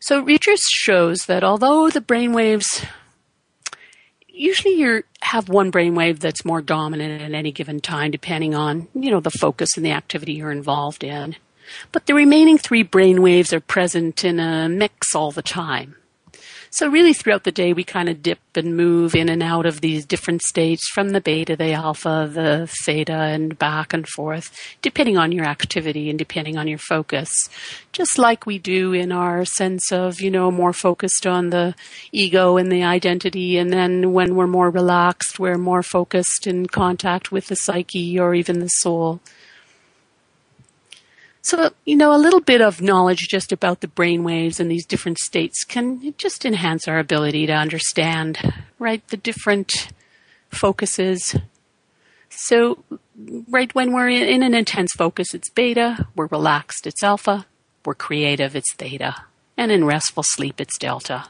So 0.00 0.20
research 0.20 0.60
shows 0.60 1.26
that 1.26 1.44
although 1.44 1.88
the 1.90 2.00
brain 2.00 2.32
waves 2.32 2.84
usually 4.34 4.74
you 4.74 5.02
have 5.20 5.48
one 5.48 5.72
brainwave 5.72 6.18
that's 6.18 6.44
more 6.44 6.60
dominant 6.60 7.22
at 7.22 7.32
any 7.32 7.52
given 7.52 7.80
time, 7.80 8.10
depending 8.10 8.54
on 8.54 8.88
you 8.94 9.10
know 9.10 9.20
the 9.20 9.30
focus 9.30 9.76
and 9.76 9.86
the 9.86 9.92
activity 9.92 10.34
you're 10.34 10.52
involved 10.52 11.04
in. 11.04 11.36
But 11.92 12.06
the 12.06 12.14
remaining 12.14 12.58
three 12.58 12.84
brainwaves 12.84 13.52
are 13.52 13.60
present 13.60 14.24
in 14.24 14.38
a 14.38 14.68
mix 14.68 15.14
all 15.14 15.30
the 15.30 15.42
time. 15.42 15.96
So 16.74 16.88
really 16.88 17.12
throughout 17.12 17.44
the 17.44 17.52
day, 17.52 17.72
we 17.72 17.84
kind 17.84 18.08
of 18.08 18.20
dip 18.20 18.40
and 18.56 18.76
move 18.76 19.14
in 19.14 19.28
and 19.28 19.44
out 19.44 19.64
of 19.64 19.80
these 19.80 20.04
different 20.04 20.42
states 20.42 20.90
from 20.92 21.10
the 21.10 21.20
beta, 21.20 21.54
the 21.54 21.72
alpha, 21.72 22.28
the 22.28 22.68
theta, 22.84 23.12
and 23.12 23.56
back 23.56 23.94
and 23.94 24.08
forth, 24.08 24.50
depending 24.82 25.16
on 25.16 25.30
your 25.30 25.44
activity 25.44 26.10
and 26.10 26.18
depending 26.18 26.58
on 26.58 26.66
your 26.66 26.78
focus. 26.78 27.30
Just 27.92 28.18
like 28.18 28.44
we 28.44 28.58
do 28.58 28.92
in 28.92 29.12
our 29.12 29.44
sense 29.44 29.92
of, 29.92 30.20
you 30.20 30.32
know, 30.32 30.50
more 30.50 30.72
focused 30.72 31.28
on 31.28 31.50
the 31.50 31.76
ego 32.10 32.56
and 32.56 32.72
the 32.72 32.82
identity. 32.82 33.56
And 33.56 33.72
then 33.72 34.12
when 34.12 34.34
we're 34.34 34.48
more 34.48 34.68
relaxed, 34.68 35.38
we're 35.38 35.58
more 35.58 35.84
focused 35.84 36.44
in 36.44 36.66
contact 36.66 37.30
with 37.30 37.46
the 37.46 37.54
psyche 37.54 38.18
or 38.18 38.34
even 38.34 38.58
the 38.58 38.66
soul. 38.66 39.20
So, 41.44 41.72
you 41.84 41.94
know, 41.94 42.14
a 42.14 42.16
little 42.16 42.40
bit 42.40 42.62
of 42.62 42.80
knowledge 42.80 43.28
just 43.28 43.52
about 43.52 43.82
the 43.82 43.86
brain 43.86 44.24
waves 44.24 44.58
and 44.58 44.70
these 44.70 44.86
different 44.86 45.18
states 45.18 45.62
can 45.62 46.14
just 46.16 46.46
enhance 46.46 46.88
our 46.88 46.98
ability 46.98 47.44
to 47.48 47.52
understand, 47.52 48.38
right, 48.78 49.06
the 49.08 49.18
different 49.18 49.88
focuses. 50.48 51.36
So, 52.30 52.82
right 53.46 53.72
when 53.74 53.92
we're 53.92 54.08
in 54.08 54.42
an 54.42 54.54
intense 54.54 54.92
focus, 54.96 55.34
it's 55.34 55.50
beta. 55.50 56.06
We're 56.16 56.28
relaxed, 56.28 56.86
it's 56.86 57.02
alpha. 57.02 57.44
We're 57.84 57.92
creative, 57.92 58.56
it's 58.56 58.72
theta. 58.72 59.14
And 59.54 59.70
in 59.70 59.84
restful 59.84 60.22
sleep, 60.22 60.62
it's 60.62 60.78
delta. 60.78 61.26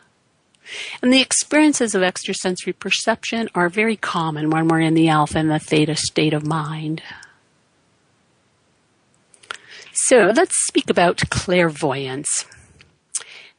And 1.02 1.12
the 1.12 1.20
experiences 1.22 1.96
of 1.96 2.04
extrasensory 2.04 2.74
perception 2.74 3.48
are 3.52 3.68
very 3.68 3.96
common 3.96 4.50
when 4.50 4.68
we're 4.68 4.78
in 4.78 4.94
the 4.94 5.08
alpha 5.08 5.38
and 5.38 5.50
the 5.50 5.58
theta 5.58 5.96
state 5.96 6.34
of 6.34 6.46
mind. 6.46 7.02
So 9.96 10.32
let's 10.34 10.56
speak 10.66 10.90
about 10.90 11.22
clairvoyance. 11.30 12.46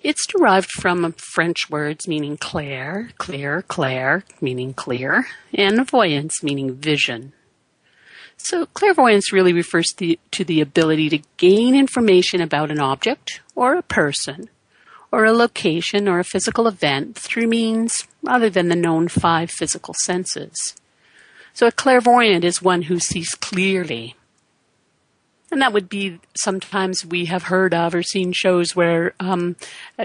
It's 0.02 0.28
derived 0.28 0.70
from 0.70 1.16
French 1.34 1.70
words 1.70 2.10
meaning 2.10 2.36
clair, 2.36 3.12
clear, 3.18 3.62
clair, 3.62 4.26
meaning 4.42 4.74
clear, 4.74 5.28
and 5.54 5.90
voyance 5.90 6.44
meaning 6.44 6.76
vision. 6.76 7.32
So 8.36 8.66
clairvoyance 8.66 9.32
really 9.32 9.54
refers 9.54 9.88
to 9.92 9.96
the, 9.96 10.20
to 10.32 10.44
the 10.44 10.60
ability 10.60 11.08
to 11.12 11.24
gain 11.38 11.74
information 11.74 12.42
about 12.42 12.70
an 12.70 12.82
object 12.82 13.40
or 13.56 13.76
a 13.76 13.82
person 13.82 14.50
or 15.14 15.24
a 15.24 15.32
location 15.32 16.10
or 16.10 16.20
a 16.20 16.26
physical 16.26 16.68
event 16.68 17.16
through 17.16 17.48
means 17.48 18.06
other 18.28 18.50
than 18.50 18.68
the 18.68 18.76
known 18.76 19.08
five 19.08 19.50
physical 19.50 19.96
senses. 20.04 20.76
So 21.54 21.66
a 21.66 21.72
clairvoyant 21.72 22.44
is 22.44 22.62
one 22.62 22.84
who 22.84 23.00
sees 23.00 23.36
clearly 23.36 24.16
and 25.56 25.62
that 25.62 25.72
would 25.72 25.88
be 25.88 26.20
sometimes 26.36 27.06
we 27.06 27.28
have 27.28 27.44
heard 27.44 27.74
of 27.74 27.96
or 27.96 28.04
seen 28.04 28.34
shows 28.34 28.76
where 28.76 29.14
um, 29.22 29.56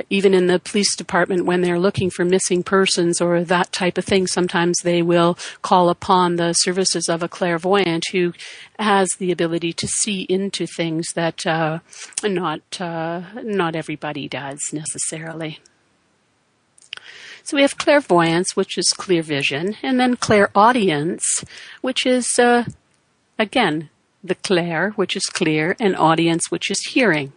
even 0.08 0.32
in 0.32 0.46
the 0.46 0.60
police 0.60 0.94
department 0.94 1.44
when 1.44 1.60
they're 1.60 1.76
looking 1.76 2.08
for 2.08 2.24
missing 2.24 2.62
persons 2.62 3.20
or 3.20 3.42
that 3.42 3.72
type 3.72 3.98
of 3.98 4.04
thing, 4.04 4.28
sometimes 4.28 4.78
they 4.84 5.02
will 5.02 5.36
call 5.60 5.88
upon 5.88 6.36
the 6.36 6.52
services 6.52 7.08
of 7.08 7.24
a 7.24 7.28
clairvoyant 7.28 8.04
who 8.12 8.32
has 8.78 9.08
the 9.18 9.32
ability 9.32 9.72
to 9.72 9.88
see 9.88 10.22
into 10.28 10.68
things 10.68 11.08
that 11.16 11.44
uh, 11.44 11.80
not 12.22 12.80
uh, 12.80 13.22
not 13.42 13.74
everybody 13.74 14.28
does 14.28 14.60
necessarily. 14.72 15.58
So 17.42 17.56
we 17.56 17.62
have 17.62 17.76
clairvoyance, 17.76 18.54
which 18.54 18.78
is 18.78 18.86
clear 18.96 19.22
vision, 19.22 19.74
and 19.82 19.98
then 19.98 20.14
clairaudience, 20.14 21.44
which 21.80 22.06
is 22.06 22.38
uh, 22.38 22.66
again 23.36 23.90
the 24.22 24.34
clair, 24.34 24.90
which 24.90 25.16
is 25.16 25.26
clear, 25.26 25.76
and 25.80 25.96
audience, 25.96 26.50
which 26.50 26.70
is 26.70 26.80
hearing. 26.92 27.32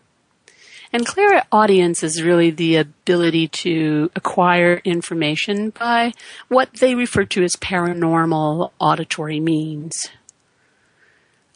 And 0.94 1.08
clairaudience 1.08 2.04
is 2.04 2.22
really 2.22 2.52
the 2.52 2.76
ability 2.76 3.48
to 3.48 4.12
acquire 4.16 4.80
information 4.84 5.72
by 5.72 6.14
what 6.50 6.72
they 6.74 6.94
refer 6.94 7.26
to 7.26 7.44
as 7.44 7.56
paranormal 7.56 8.72
auditory 8.80 9.40
means. 9.40 9.96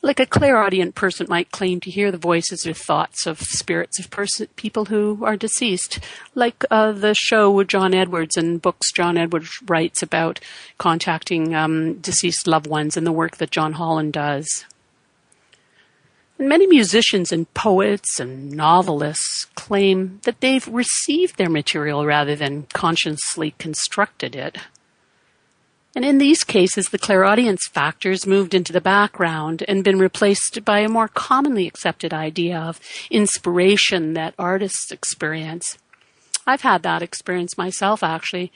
Like 0.01 0.19
a 0.19 0.25
clairaudient 0.25 0.95
person 0.95 1.27
might 1.29 1.51
claim 1.51 1.79
to 1.81 1.91
hear 1.91 2.11
the 2.11 2.17
voices 2.17 2.65
or 2.65 2.73
thoughts 2.73 3.27
of 3.27 3.39
spirits 3.39 3.99
of 3.99 4.09
person, 4.09 4.47
people 4.55 4.85
who 4.85 5.23
are 5.23 5.35
deceased, 5.37 5.99
like 6.33 6.63
uh, 6.71 6.91
the 6.91 7.13
show 7.13 7.51
with 7.51 7.67
John 7.67 7.93
Edwards 7.93 8.37
and 8.37 8.59
books 8.59 8.91
John 8.91 9.17
Edwards 9.17 9.51
writes 9.67 10.01
about 10.01 10.39
contacting 10.79 11.53
um, 11.53 11.95
deceased 11.95 12.47
loved 12.47 12.67
ones 12.67 12.97
and 12.97 13.05
the 13.05 13.11
work 13.11 13.37
that 13.37 13.51
John 13.51 13.73
Holland 13.73 14.13
does. 14.13 14.65
Many 16.39 16.67
musicians 16.67 17.31
and 17.31 17.51
poets 17.55 18.19
and 18.19 18.51
novelists 18.51 19.45
claim 19.55 20.19
that 20.23 20.39
they've 20.39 20.67
received 20.67 21.37
their 21.37 21.49
material 21.49 22.05
rather 22.05 22.35
than 22.35 22.67
consciously 22.73 23.55
constructed 23.57 24.35
it. 24.35 24.57
And 25.95 26.05
in 26.05 26.19
these 26.19 26.43
cases, 26.43 26.89
the 26.89 26.99
clairaudience 26.99 27.67
factors 27.67 28.27
moved 28.27 28.53
into 28.53 28.71
the 28.71 28.79
background 28.79 29.63
and 29.67 29.83
been 29.83 29.97
replaced 29.97 30.63
by 30.63 30.81
a 30.81 30.89
more 30.89 31.07
commonly 31.07 31.65
accepted 31.65 32.13
idea 32.13 32.59
of 32.59 32.79
inspiration 33.09 34.13
that 34.13 34.35
artists 34.37 34.91
experience. 34.91 35.79
I've 36.45 36.61
had 36.61 36.83
that 36.83 37.01
experience 37.01 37.57
myself 37.57 38.03
actually, 38.03 38.51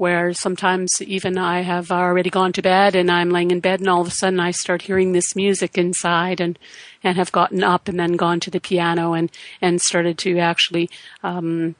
where 0.00 0.32
sometimes 0.32 0.90
even 1.02 1.36
I 1.36 1.60
have 1.60 1.90
already 1.90 2.30
gone 2.30 2.54
to 2.54 2.62
bed 2.62 2.94
and 2.94 3.10
I'm 3.10 3.28
laying 3.28 3.50
in 3.50 3.60
bed 3.60 3.80
and 3.80 3.88
all 3.90 4.00
of 4.00 4.06
a 4.06 4.10
sudden 4.10 4.40
I 4.40 4.50
start 4.50 4.80
hearing 4.80 5.12
this 5.12 5.36
music 5.36 5.76
inside 5.76 6.40
and, 6.40 6.58
and 7.04 7.18
have 7.18 7.30
gotten 7.32 7.62
up 7.62 7.86
and 7.86 8.00
then 8.00 8.14
gone 8.14 8.40
to 8.40 8.50
the 8.50 8.60
piano 8.60 9.12
and, 9.12 9.30
and 9.60 9.78
started 9.78 10.16
to 10.20 10.38
actually, 10.38 10.88
um, 11.22 11.74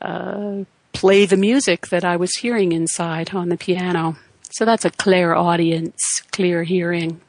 uh, 0.00 0.64
play 0.94 1.26
the 1.26 1.36
music 1.36 1.88
that 1.88 2.02
I 2.02 2.16
was 2.16 2.34
hearing 2.36 2.72
inside 2.72 3.34
on 3.34 3.50
the 3.50 3.58
piano. 3.58 4.16
So 4.48 4.64
that's 4.64 4.86
a 4.86 4.90
clairaudience, 4.90 6.00
clear 6.32 6.62
hearing. 6.62 7.20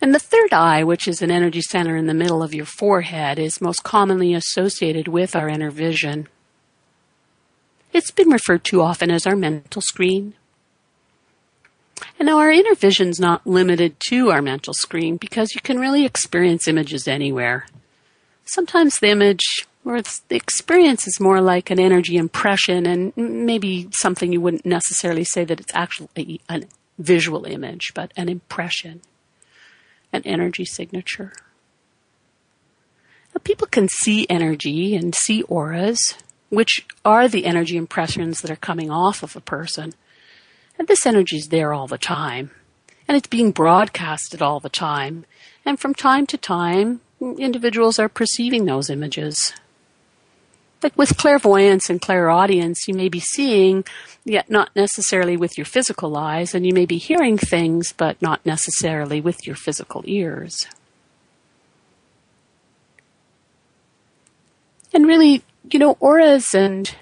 And 0.00 0.12
the 0.12 0.18
third 0.18 0.52
eye, 0.52 0.82
which 0.82 1.06
is 1.06 1.22
an 1.22 1.30
energy 1.30 1.62
center 1.62 1.96
in 1.96 2.08
the 2.08 2.14
middle 2.14 2.42
of 2.42 2.52
your 2.52 2.66
forehead, 2.66 3.38
is 3.38 3.60
most 3.60 3.84
commonly 3.84 4.34
associated 4.34 5.06
with 5.06 5.36
our 5.36 5.48
inner 5.48 5.70
vision. 5.70 6.26
It's 7.94 8.10
been 8.10 8.28
referred 8.28 8.64
to 8.64 8.82
often 8.82 9.08
as 9.12 9.24
our 9.24 9.36
mental 9.36 9.80
screen. 9.80 10.34
And 12.18 12.26
now 12.26 12.38
our 12.38 12.50
inner 12.50 12.74
vision's 12.74 13.20
not 13.20 13.46
limited 13.46 13.94
to 14.08 14.30
our 14.30 14.42
mental 14.42 14.74
screen 14.74 15.16
because 15.16 15.54
you 15.54 15.60
can 15.60 15.78
really 15.78 16.04
experience 16.04 16.66
images 16.66 17.06
anywhere. 17.06 17.66
Sometimes 18.44 18.98
the 18.98 19.10
image 19.10 19.44
or 19.84 20.02
the 20.02 20.36
experience 20.36 21.06
is 21.06 21.20
more 21.20 21.40
like 21.40 21.70
an 21.70 21.78
energy 21.78 22.16
impression 22.16 22.84
and 22.84 23.12
maybe 23.16 23.88
something 23.92 24.32
you 24.32 24.40
wouldn't 24.40 24.66
necessarily 24.66 25.24
say 25.24 25.44
that 25.44 25.60
it's 25.60 25.74
actually 25.74 26.40
a 26.50 26.62
visual 26.98 27.44
image, 27.44 27.92
but 27.94 28.12
an 28.16 28.28
impression, 28.28 29.02
an 30.12 30.22
energy 30.24 30.64
signature. 30.64 31.32
Now, 33.32 33.40
people 33.44 33.68
can 33.68 33.88
see 33.88 34.26
energy 34.28 34.96
and 34.96 35.14
see 35.14 35.42
auras, 35.44 36.14
which 36.54 36.86
are 37.04 37.28
the 37.28 37.46
energy 37.46 37.76
impressions 37.76 38.40
that 38.40 38.50
are 38.50 38.56
coming 38.56 38.90
off 38.90 39.22
of 39.22 39.36
a 39.36 39.40
person. 39.40 39.94
And 40.78 40.88
this 40.88 41.06
energy 41.06 41.36
is 41.36 41.48
there 41.48 41.72
all 41.72 41.86
the 41.86 41.98
time. 41.98 42.50
And 43.06 43.16
it's 43.16 43.28
being 43.28 43.50
broadcasted 43.50 44.42
all 44.42 44.60
the 44.60 44.68
time. 44.68 45.24
And 45.64 45.78
from 45.78 45.94
time 45.94 46.26
to 46.26 46.38
time, 46.38 47.00
individuals 47.20 47.98
are 47.98 48.08
perceiving 48.08 48.64
those 48.64 48.90
images. 48.90 49.52
Like 50.82 50.96
with 50.98 51.16
clairvoyance 51.16 51.88
and 51.88 52.00
clairaudience, 52.00 52.86
you 52.86 52.94
may 52.94 53.08
be 53.08 53.20
seeing, 53.20 53.84
yet 54.24 54.50
not 54.50 54.74
necessarily 54.76 55.36
with 55.36 55.56
your 55.56 55.64
physical 55.64 56.16
eyes, 56.16 56.54
and 56.54 56.66
you 56.66 56.74
may 56.74 56.84
be 56.84 56.98
hearing 56.98 57.38
things, 57.38 57.92
but 57.92 58.20
not 58.20 58.44
necessarily 58.44 59.20
with 59.20 59.46
your 59.46 59.56
physical 59.56 60.02
ears. 60.06 60.66
And 64.92 65.06
really, 65.06 65.42
you 65.70 65.78
know, 65.78 65.96
auras 66.00 66.54
and 66.54 66.94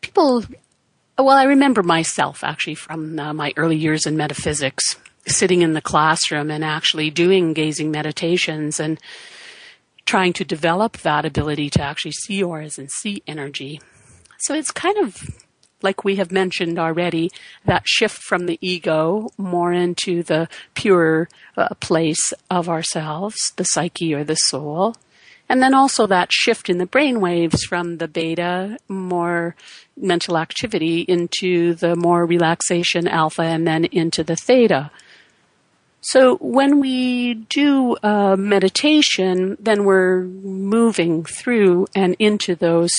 people, 0.00 0.44
well, 1.16 1.30
I 1.30 1.44
remember 1.44 1.82
myself 1.82 2.44
actually 2.44 2.76
from 2.76 3.18
uh, 3.18 3.32
my 3.32 3.52
early 3.56 3.76
years 3.76 4.06
in 4.06 4.16
metaphysics, 4.16 4.96
sitting 5.26 5.62
in 5.62 5.74
the 5.74 5.82
classroom 5.82 6.50
and 6.50 6.64
actually 6.64 7.10
doing 7.10 7.52
gazing 7.52 7.90
meditations 7.90 8.80
and 8.80 8.98
trying 10.06 10.32
to 10.32 10.44
develop 10.44 10.98
that 10.98 11.26
ability 11.26 11.68
to 11.68 11.82
actually 11.82 12.12
see 12.12 12.42
auras 12.42 12.78
and 12.78 12.90
see 12.90 13.22
energy. 13.26 13.80
So 14.38 14.54
it's 14.54 14.70
kind 14.70 14.96
of 14.98 15.22
like 15.82 16.04
we 16.04 16.16
have 16.16 16.32
mentioned 16.32 16.78
already, 16.78 17.30
that 17.64 17.86
shift 17.86 18.22
from 18.22 18.46
the 18.46 18.58
ego 18.60 19.28
more 19.36 19.72
into 19.72 20.22
the 20.22 20.48
pure 20.74 21.28
uh, 21.56 21.68
place 21.80 22.32
of 22.50 22.68
ourselves, 22.68 23.36
the 23.56 23.64
psyche 23.64 24.14
or 24.14 24.24
the 24.24 24.34
soul. 24.34 24.96
And 25.48 25.62
then 25.62 25.74
also 25.74 26.06
that 26.06 26.32
shift 26.32 26.68
in 26.68 26.78
the 26.78 26.86
brain 26.86 27.20
waves 27.20 27.64
from 27.64 27.96
the 27.96 28.08
beta, 28.08 28.78
more 28.86 29.56
mental 29.96 30.36
activity 30.36 31.00
into 31.00 31.74
the 31.74 31.96
more 31.96 32.26
relaxation 32.26 33.08
alpha 33.08 33.42
and 33.42 33.66
then 33.66 33.86
into 33.86 34.22
the 34.22 34.36
theta. 34.36 34.90
So 36.00 36.36
when 36.36 36.80
we 36.80 37.34
do 37.34 37.96
uh, 38.02 38.36
meditation, 38.36 39.56
then 39.58 39.84
we're 39.84 40.22
moving 40.22 41.24
through 41.24 41.86
and 41.94 42.14
into 42.18 42.54
those 42.54 42.90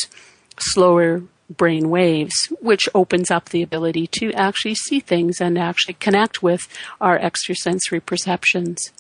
slower 0.58 1.24
brain 1.50 1.90
waves, 1.90 2.36
which 2.62 2.90
opens 2.94 3.32
up 3.32 3.50
the 3.50 3.64
ability 3.64 4.08
to 4.08 4.32
actually 4.34 4.76
see 4.76 5.00
things 5.00 5.42
and 5.42 5.58
actually 5.58 5.96
connect 5.96 6.44
with 6.44 6.68
our 7.02 7.18
extrasensory 7.18 8.00
perceptions. 8.00 8.92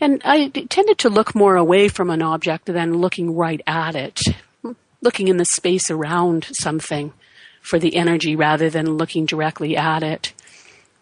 And 0.00 0.22
I 0.24 0.48
tended 0.48 0.98
to 0.98 1.10
look 1.10 1.34
more 1.34 1.56
away 1.56 1.88
from 1.88 2.10
an 2.10 2.22
object 2.22 2.66
than 2.66 2.98
looking 2.98 3.34
right 3.34 3.60
at 3.66 3.96
it, 3.96 4.20
looking 5.00 5.28
in 5.28 5.38
the 5.38 5.44
space 5.44 5.90
around 5.90 6.46
something 6.52 7.12
for 7.60 7.78
the 7.78 7.96
energy 7.96 8.36
rather 8.36 8.70
than 8.70 8.96
looking 8.96 9.26
directly 9.26 9.76
at 9.76 10.02
it. 10.02 10.32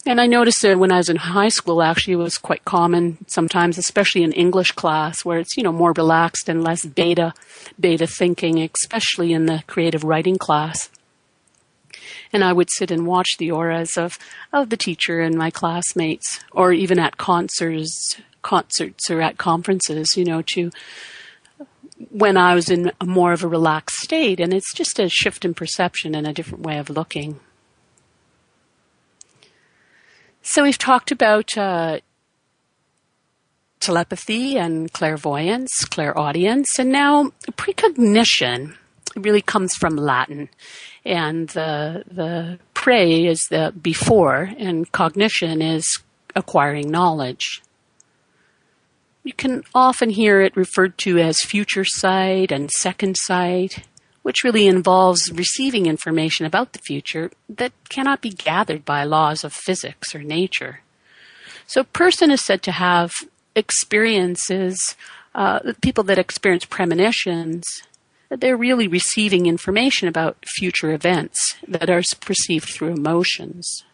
And 0.06 0.20
I 0.20 0.26
noticed 0.26 0.62
that 0.62 0.78
when 0.78 0.92
I 0.92 0.98
was 0.98 1.08
in 1.08 1.16
high 1.16 1.48
school, 1.48 1.82
actually, 1.82 2.14
it 2.14 2.18
was 2.18 2.38
quite 2.38 2.64
common 2.64 3.18
sometimes, 3.26 3.76
especially 3.76 4.22
in 4.22 4.32
English 4.32 4.72
class, 4.72 5.24
where 5.24 5.40
it's, 5.40 5.56
you 5.56 5.64
know, 5.64 5.72
more 5.72 5.92
relaxed 5.92 6.48
and 6.48 6.62
less 6.62 6.86
beta, 6.86 7.34
beta 7.78 8.06
thinking, 8.06 8.60
especially 8.60 9.32
in 9.32 9.46
the 9.46 9.64
creative 9.66 10.04
writing 10.04 10.38
class. 10.38 10.90
And 12.32 12.44
I 12.44 12.52
would 12.52 12.68
sit 12.70 12.92
and 12.92 13.06
watch 13.06 13.28
the 13.38 13.50
auras 13.50 13.96
of, 13.96 14.16
of 14.52 14.70
the 14.70 14.76
teacher 14.76 15.20
and 15.20 15.34
my 15.34 15.50
classmates, 15.50 16.40
or 16.52 16.72
even 16.72 17.00
at 17.00 17.16
concerts, 17.16 18.16
concerts 18.46 19.10
or 19.10 19.20
at 19.20 19.38
conferences, 19.38 20.06
you 20.16 20.24
know, 20.24 20.40
to, 20.54 20.70
when 22.10 22.36
I 22.36 22.54
was 22.54 22.70
in 22.70 22.92
more 23.04 23.32
of 23.32 23.42
a 23.42 23.48
relaxed 23.48 23.96
state. 23.96 24.38
And 24.38 24.54
it's 24.54 24.72
just 24.72 25.00
a 25.00 25.08
shift 25.08 25.44
in 25.44 25.52
perception 25.52 26.14
and 26.14 26.26
a 26.26 26.32
different 26.32 26.64
way 26.64 26.78
of 26.78 26.88
looking. 26.88 27.40
So 30.42 30.62
we've 30.62 30.78
talked 30.78 31.10
about 31.10 31.58
uh, 31.58 31.98
telepathy 33.80 34.56
and 34.56 34.92
clairvoyance, 34.92 35.72
clairaudience, 35.90 36.68
and 36.78 36.92
now 36.92 37.32
precognition 37.56 38.76
really 39.16 39.42
comes 39.42 39.74
from 39.74 39.96
Latin, 39.96 40.48
and 41.04 41.48
the 41.48 42.04
the 42.06 42.58
pre 42.74 43.26
is 43.26 43.40
the 43.50 43.72
before, 43.82 44.50
and 44.56 44.90
cognition 44.92 45.60
is 45.60 45.84
acquiring 46.36 46.90
knowledge. 46.90 47.62
You 49.26 49.32
can 49.32 49.64
often 49.74 50.10
hear 50.10 50.40
it 50.40 50.56
referred 50.56 50.96
to 50.98 51.18
as 51.18 51.40
future 51.40 51.84
sight 51.84 52.52
and 52.52 52.70
second 52.70 53.16
sight 53.16 53.84
which 54.26 54.42
really 54.42 54.66
involves 54.66 55.30
receiving 55.32 55.86
information 55.86 56.46
about 56.46 56.72
the 56.72 56.80
future 56.80 57.30
that 57.48 57.72
cannot 57.88 58.20
be 58.20 58.30
gathered 58.30 58.84
by 58.84 59.04
laws 59.04 59.44
of 59.44 59.52
physics 59.52 60.16
or 60.16 60.22
nature. 60.24 60.80
So, 61.68 61.84
person 61.84 62.32
is 62.32 62.44
said 62.44 62.60
to 62.64 62.72
have 62.72 63.12
experiences, 63.54 64.96
uh, 65.32 65.74
people 65.80 66.02
that 66.02 66.18
experience 66.18 66.64
premonitions, 66.64 67.64
they're 68.28 68.56
really 68.56 68.88
receiving 68.88 69.46
information 69.46 70.08
about 70.08 70.44
future 70.56 70.92
events 70.92 71.56
that 71.68 71.88
are 71.88 72.02
perceived 72.20 72.68
through 72.68 72.94
emotions. 72.94 73.84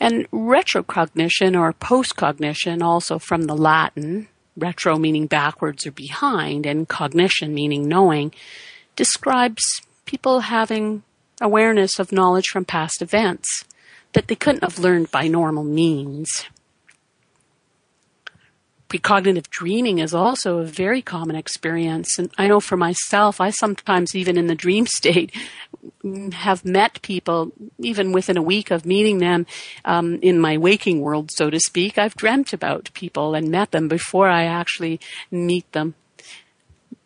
And 0.00 0.30
retrocognition 0.30 1.58
or 1.58 1.72
postcognition, 1.72 2.82
also 2.82 3.18
from 3.18 3.42
the 3.42 3.56
Latin, 3.56 4.28
retro 4.56 4.98
meaning 4.98 5.26
backwards 5.26 5.86
or 5.86 5.92
behind, 5.92 6.66
and 6.66 6.88
cognition 6.88 7.54
meaning 7.54 7.88
knowing, 7.88 8.32
describes 8.96 9.62
people 10.04 10.40
having 10.40 11.02
awareness 11.40 11.98
of 11.98 12.12
knowledge 12.12 12.46
from 12.46 12.64
past 12.64 13.02
events 13.02 13.64
that 14.12 14.28
they 14.28 14.34
couldn't 14.34 14.62
have 14.62 14.78
learned 14.78 15.10
by 15.10 15.26
normal 15.26 15.64
means. 15.64 16.44
Precognitive 18.88 19.48
dreaming 19.50 19.98
is 19.98 20.14
also 20.14 20.58
a 20.58 20.64
very 20.64 21.02
common 21.02 21.36
experience. 21.36 22.18
And 22.18 22.30
I 22.38 22.48
know 22.48 22.60
for 22.60 22.76
myself, 22.76 23.40
I 23.40 23.50
sometimes, 23.50 24.14
even 24.14 24.36
in 24.36 24.46
the 24.46 24.54
dream 24.54 24.86
state, 25.00 25.34
have 26.32 26.64
met 26.64 27.02
people, 27.02 27.52
even 27.78 28.12
within 28.12 28.36
a 28.36 28.42
week 28.42 28.70
of 28.70 28.86
meeting 28.86 29.18
them 29.18 29.46
um, 29.84 30.18
in 30.22 30.38
my 30.38 30.56
waking 30.56 31.00
world, 31.00 31.30
so 31.32 31.50
to 31.50 31.60
speak. 31.60 31.98
I've 31.98 32.14
dreamt 32.14 32.52
about 32.52 32.90
people 32.94 33.34
and 33.34 33.50
met 33.50 33.70
them 33.70 33.88
before 33.88 34.28
I 34.28 34.44
actually 34.44 35.00
meet 35.30 35.70
them. 35.72 35.94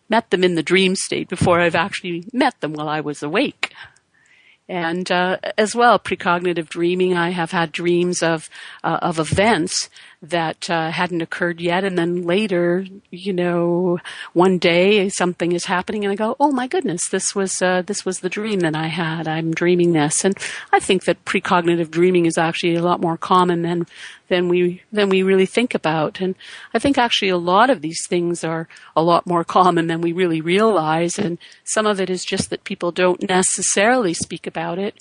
Met 0.08 0.30
them 0.30 0.42
in 0.42 0.54
the 0.54 0.62
dream 0.62 0.96
state 0.96 1.28
before 1.28 1.60
I've 1.60 1.74
actually 1.74 2.24
met 2.32 2.60
them 2.60 2.72
while 2.72 2.88
I 2.88 3.00
was 3.00 3.22
awake. 3.22 3.72
And 4.68 5.10
uh, 5.10 5.38
as 5.56 5.74
well, 5.74 5.98
precognitive 5.98 6.68
dreaming, 6.68 7.16
I 7.16 7.30
have 7.30 7.52
had 7.52 7.72
dreams 7.72 8.22
of 8.22 8.50
uh, 8.84 8.98
of 9.00 9.18
events 9.18 9.88
that 10.20 10.68
uh, 10.68 10.90
hadn't 10.90 11.22
occurred 11.22 11.60
yet. 11.60 11.84
And 11.84 11.96
then 11.96 12.22
later, 12.22 12.84
you 13.10 13.32
know, 13.32 13.98
one 14.32 14.58
day 14.58 15.08
something 15.08 15.52
is 15.52 15.64
happening 15.66 16.04
and 16.04 16.12
I 16.12 16.16
go, 16.16 16.36
oh 16.40 16.50
my 16.50 16.66
goodness, 16.66 17.08
this 17.08 17.34
was, 17.34 17.62
uh, 17.62 17.82
this 17.82 18.04
was 18.04 18.18
the 18.18 18.28
dream 18.28 18.60
that 18.60 18.74
I 18.74 18.88
had. 18.88 19.28
I'm 19.28 19.54
dreaming 19.54 19.92
this. 19.92 20.24
And 20.24 20.36
I 20.72 20.80
think 20.80 21.04
that 21.04 21.24
precognitive 21.24 21.90
dreaming 21.90 22.26
is 22.26 22.36
actually 22.36 22.74
a 22.74 22.82
lot 22.82 23.00
more 23.00 23.16
common 23.16 23.62
than, 23.62 23.86
than 24.28 24.48
we, 24.48 24.82
than 24.92 25.08
we 25.08 25.22
really 25.22 25.46
think 25.46 25.74
about. 25.74 26.20
And 26.20 26.34
I 26.72 26.78
think 26.78 26.96
actually 26.96 27.28
a 27.28 27.36
lot 27.36 27.70
of 27.70 27.80
these 27.80 28.06
things 28.06 28.44
are 28.44 28.68
a 28.94 29.02
lot 29.02 29.26
more 29.26 29.44
common 29.44 29.86
than 29.86 30.00
we 30.00 30.12
really 30.12 30.40
realize. 30.40 31.18
And 31.18 31.38
some 31.64 31.86
of 31.86 32.00
it 32.00 32.10
is 32.10 32.24
just 32.24 32.50
that 32.50 32.64
people 32.64 32.92
don't 32.92 33.28
necessarily 33.28 34.14
speak 34.14 34.46
about 34.46 34.78
it. 34.78 34.98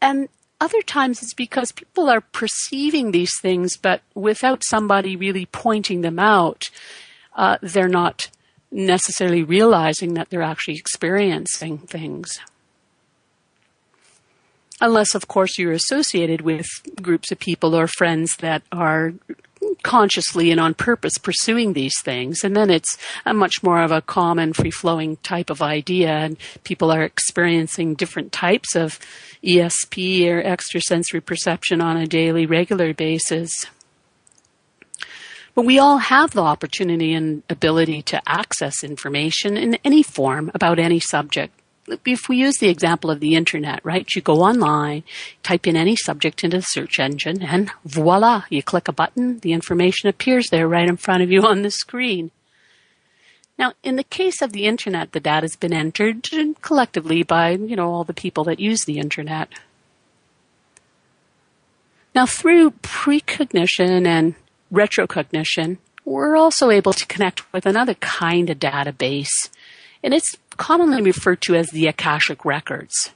And 0.00 0.28
other 0.60 0.82
times 0.82 1.22
it's 1.22 1.34
because 1.34 1.72
people 1.72 2.08
are 2.08 2.20
perceiving 2.20 3.10
these 3.10 3.38
things, 3.40 3.76
but 3.76 4.02
without 4.14 4.64
somebody 4.64 5.16
really 5.16 5.46
pointing 5.46 6.00
them 6.00 6.18
out, 6.18 6.64
uh, 7.34 7.58
they're 7.60 7.88
not 7.88 8.30
necessarily 8.70 9.42
realizing 9.42 10.14
that 10.14 10.30
they're 10.30 10.42
actually 10.42 10.76
experiencing 10.76 11.78
things. 11.78 12.38
Unless, 14.80 15.14
of 15.14 15.26
course, 15.28 15.58
you're 15.58 15.72
associated 15.72 16.42
with 16.42 16.66
groups 17.00 17.32
of 17.32 17.38
people 17.38 17.74
or 17.74 17.86
friends 17.86 18.36
that 18.36 18.62
are 18.70 19.14
consciously 19.82 20.50
and 20.50 20.60
on 20.60 20.74
purpose 20.74 21.18
pursuing 21.18 21.72
these 21.72 21.98
things. 22.02 22.44
And 22.44 22.54
then 22.54 22.70
it's 22.70 22.98
a 23.24 23.32
much 23.32 23.62
more 23.62 23.82
of 23.82 23.90
a 23.90 24.02
common, 24.02 24.52
free 24.52 24.70
flowing 24.70 25.16
type 25.18 25.50
of 25.50 25.62
idea, 25.62 26.10
and 26.10 26.36
people 26.64 26.90
are 26.90 27.02
experiencing 27.02 27.94
different 27.94 28.32
types 28.32 28.74
of 28.76 28.98
ESP 29.42 30.28
or 30.28 30.40
extrasensory 30.40 31.20
perception 31.20 31.80
on 31.80 31.96
a 31.96 32.06
daily, 32.06 32.46
regular 32.46 32.92
basis. 32.92 33.50
But 35.54 35.64
we 35.64 35.78
all 35.78 35.98
have 35.98 36.32
the 36.32 36.42
opportunity 36.42 37.14
and 37.14 37.42
ability 37.48 38.02
to 38.02 38.20
access 38.26 38.84
information 38.84 39.56
in 39.56 39.78
any 39.84 40.02
form 40.02 40.50
about 40.52 40.78
any 40.78 41.00
subject 41.00 41.58
if 42.04 42.28
we 42.28 42.36
use 42.36 42.58
the 42.58 42.68
example 42.68 43.10
of 43.10 43.20
the 43.20 43.34
internet, 43.34 43.84
right? 43.84 44.08
You 44.14 44.22
go 44.22 44.42
online, 44.42 45.04
type 45.42 45.66
in 45.66 45.76
any 45.76 45.96
subject 45.96 46.44
into 46.44 46.58
the 46.58 46.62
search 46.62 46.98
engine, 46.98 47.42
and 47.42 47.70
voila, 47.84 48.44
you 48.50 48.62
click 48.62 48.88
a 48.88 48.92
button, 48.92 49.38
the 49.40 49.52
information 49.52 50.08
appears 50.08 50.48
there 50.50 50.68
right 50.68 50.88
in 50.88 50.96
front 50.96 51.22
of 51.22 51.30
you 51.30 51.42
on 51.42 51.62
the 51.62 51.70
screen. 51.70 52.30
Now, 53.58 53.72
in 53.82 53.96
the 53.96 54.04
case 54.04 54.42
of 54.42 54.52
the 54.52 54.66
internet, 54.66 55.12
the 55.12 55.20
data 55.20 55.44
has 55.44 55.56
been 55.56 55.72
entered 55.72 56.28
collectively 56.60 57.22
by, 57.22 57.52
you 57.52 57.76
know, 57.76 57.90
all 57.90 58.04
the 58.04 58.12
people 58.12 58.44
that 58.44 58.60
use 58.60 58.84
the 58.84 58.98
internet. 58.98 59.48
Now, 62.14 62.26
through 62.26 62.72
precognition 62.82 64.06
and 64.06 64.34
retrocognition, 64.72 65.78
we're 66.04 66.36
also 66.36 66.70
able 66.70 66.92
to 66.92 67.06
connect 67.06 67.50
with 67.52 67.66
another 67.66 67.94
kind 67.94 68.48
of 68.48 68.58
database. 68.58 69.50
And 70.02 70.14
it's 70.14 70.36
commonly 70.56 71.02
referred 71.02 71.40
to 71.42 71.54
as 71.54 71.68
the 71.68 71.86
Akashic 71.86 72.44
Records, 72.44 73.10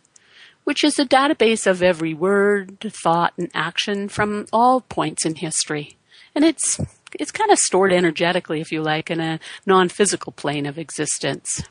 which 0.64 0.84
is 0.84 0.98
a 0.98 1.04
database 1.04 1.66
of 1.66 1.82
every 1.82 2.14
word, 2.14 2.78
thought, 2.80 3.32
and 3.36 3.50
action 3.54 4.08
from 4.08 4.46
all 4.52 4.82
points 4.82 5.24
in 5.26 5.34
history. 5.36 5.96
And 6.34 6.44
it's, 6.44 6.80
it's 7.18 7.32
kind 7.32 7.50
of 7.50 7.58
stored 7.58 7.92
energetically, 7.92 8.60
if 8.60 8.70
you 8.70 8.82
like, 8.82 9.10
in 9.10 9.20
a 9.20 9.40
non-physical 9.66 10.32
plane 10.32 10.66
of 10.66 10.78
existence. 10.78 11.62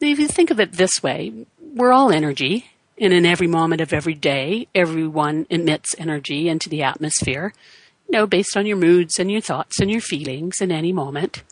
If 0.00 0.18
you 0.18 0.28
think 0.28 0.50
of 0.50 0.60
it 0.60 0.72
this 0.72 1.02
way, 1.02 1.46
we're 1.60 1.92
all 1.92 2.10
energy, 2.10 2.70
and 2.98 3.12
in 3.12 3.26
every 3.26 3.46
moment 3.46 3.80
of 3.80 3.92
every 3.92 4.14
day, 4.14 4.68
everyone 4.74 5.46
emits 5.50 5.94
energy 5.98 6.48
into 6.48 6.68
the 6.68 6.82
atmosphere, 6.82 7.52
you 8.08 8.12
know, 8.12 8.26
based 8.26 8.56
on 8.56 8.66
your 8.66 8.76
moods 8.76 9.18
and 9.18 9.30
your 9.30 9.40
thoughts 9.40 9.80
and 9.80 9.90
your 9.90 10.00
feelings 10.00 10.60
in 10.60 10.70
any 10.70 10.92
moment. 10.92 11.42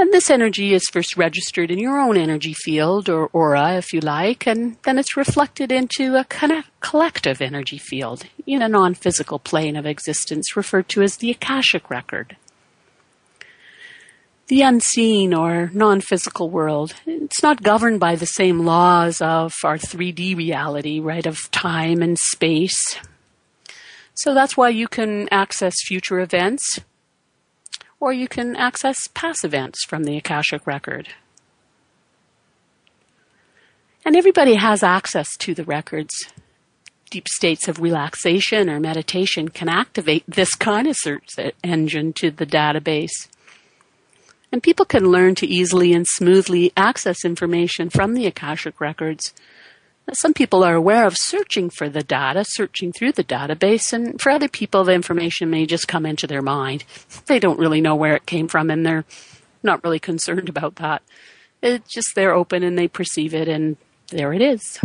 And 0.00 0.12
this 0.12 0.30
energy 0.30 0.74
is 0.74 0.88
first 0.92 1.16
registered 1.16 1.72
in 1.72 1.80
your 1.80 1.98
own 1.98 2.16
energy 2.16 2.54
field 2.54 3.08
or 3.08 3.26
aura, 3.32 3.74
if 3.74 3.92
you 3.92 3.98
like, 3.98 4.46
and 4.46 4.76
then 4.84 4.96
it's 4.96 5.16
reflected 5.16 5.72
into 5.72 6.14
a 6.14 6.22
kind 6.22 6.52
of 6.52 6.70
collective 6.78 7.42
energy 7.42 7.78
field 7.78 8.24
in 8.46 8.62
a 8.62 8.68
non-physical 8.68 9.40
plane 9.40 9.74
of 9.74 9.86
existence 9.86 10.56
referred 10.56 10.88
to 10.90 11.02
as 11.02 11.16
the 11.16 11.32
Akashic 11.32 11.90
record. 11.90 12.36
The 14.46 14.62
unseen 14.62 15.34
or 15.34 15.68
non-physical 15.74 16.48
world, 16.48 16.94
it's 17.04 17.42
not 17.42 17.64
governed 17.64 17.98
by 17.98 18.14
the 18.14 18.24
same 18.24 18.60
laws 18.60 19.20
of 19.20 19.52
our 19.64 19.78
3D 19.78 20.36
reality, 20.36 21.00
right, 21.00 21.26
of 21.26 21.50
time 21.50 22.02
and 22.02 22.16
space. 22.16 23.00
So 24.14 24.32
that's 24.32 24.56
why 24.56 24.68
you 24.68 24.86
can 24.86 25.28
access 25.32 25.74
future 25.86 26.20
events 26.20 26.78
or 28.00 28.12
you 28.12 28.28
can 28.28 28.56
access 28.56 29.08
past 29.08 29.44
events 29.44 29.84
from 29.84 30.04
the 30.04 30.16
Akashic 30.16 30.66
Record. 30.66 31.08
And 34.04 34.16
everybody 34.16 34.54
has 34.54 34.82
access 34.82 35.36
to 35.38 35.54
the 35.54 35.64
records. 35.64 36.14
Deep 37.10 37.28
states 37.28 37.68
of 37.68 37.80
relaxation 37.80 38.70
or 38.70 38.80
meditation 38.80 39.48
can 39.48 39.68
activate 39.68 40.24
this 40.28 40.54
kind 40.54 40.86
of 40.86 40.96
search 40.96 41.36
engine 41.64 42.12
to 42.14 42.30
the 42.30 42.46
database. 42.46 43.28
And 44.50 44.62
people 44.62 44.84
can 44.84 45.10
learn 45.10 45.34
to 45.36 45.46
easily 45.46 45.92
and 45.92 46.06
smoothly 46.06 46.72
access 46.76 47.24
information 47.24 47.90
from 47.90 48.14
the 48.14 48.26
Akashic 48.26 48.80
Records 48.80 49.34
some 50.16 50.32
people 50.32 50.64
are 50.64 50.74
aware 50.74 51.06
of 51.06 51.16
searching 51.16 51.70
for 51.70 51.88
the 51.88 52.02
data, 52.02 52.44
searching 52.46 52.92
through 52.92 53.12
the 53.12 53.24
database, 53.24 53.92
and 53.92 54.20
for 54.20 54.30
other 54.30 54.48
people, 54.48 54.84
the 54.84 54.92
information 54.92 55.50
may 55.50 55.66
just 55.66 55.88
come 55.88 56.06
into 56.06 56.26
their 56.26 56.42
mind. 56.42 56.84
They 57.26 57.38
don't 57.38 57.58
really 57.58 57.80
know 57.80 57.94
where 57.94 58.14
it 58.14 58.26
came 58.26 58.48
from, 58.48 58.70
and 58.70 58.86
they're 58.86 59.04
not 59.62 59.82
really 59.84 59.98
concerned 59.98 60.48
about 60.48 60.76
that. 60.76 61.02
It's 61.62 61.92
just 61.92 62.14
they're 62.14 62.34
open 62.34 62.62
and 62.62 62.78
they 62.78 62.88
perceive 62.88 63.34
it, 63.34 63.48
and 63.48 63.76
there 64.08 64.32
it 64.32 64.40
is. 64.40 64.78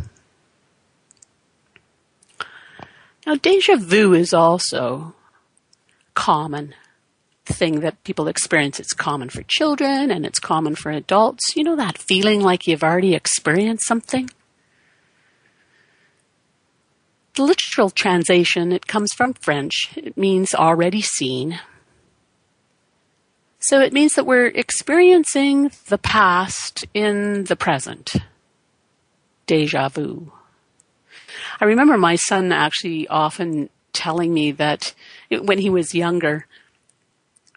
Now, 3.26 3.36
deja 3.36 3.78
vu 3.78 4.14
is 4.14 4.34
also 4.34 5.16
common 6.14 6.76
thing 7.46 7.82
that 7.82 8.04
people 8.04 8.28
experience. 8.28 8.80
It's 8.80 8.94
common 8.94 9.30
for 9.30 9.44
children 9.44 10.12
and 10.12 10.26
it's 10.26 10.40
common 10.40 10.76
for 10.76 10.92
adults. 10.92 11.56
You 11.56 11.64
know 11.64 11.76
that 11.76 11.98
feeling 11.98 12.42
like 12.42 12.68
you've 12.68 12.84
already 12.84 13.16
experienced 13.16 13.88
something? 13.88 14.30
The 17.36 17.44
literal 17.44 17.90
translation, 17.90 18.72
it 18.72 18.86
comes 18.86 19.12
from 19.14 19.34
French. 19.34 19.92
It 19.96 20.16
means 20.18 20.54
already 20.54 21.02
seen. 21.02 21.60
So 23.60 23.80
it 23.80 23.94
means 23.94 24.14
that 24.14 24.26
we're 24.26 24.48
experiencing 24.48 25.72
the 25.88 25.98
past 25.98 26.86
in 26.94 27.46
the 27.46 27.56
present. 27.56 28.14
Deja 29.48 29.90
vu. 29.90 30.32
I 31.60 31.66
remember 31.66 31.98
my 31.98 32.16
son 32.16 32.52
actually 32.52 33.08
often 33.08 33.70
telling 33.94 34.34
me 34.34 34.52
that 34.52 34.94
when 35.30 35.58
he 35.58 35.70
was 35.70 35.96
younger, 35.96 36.46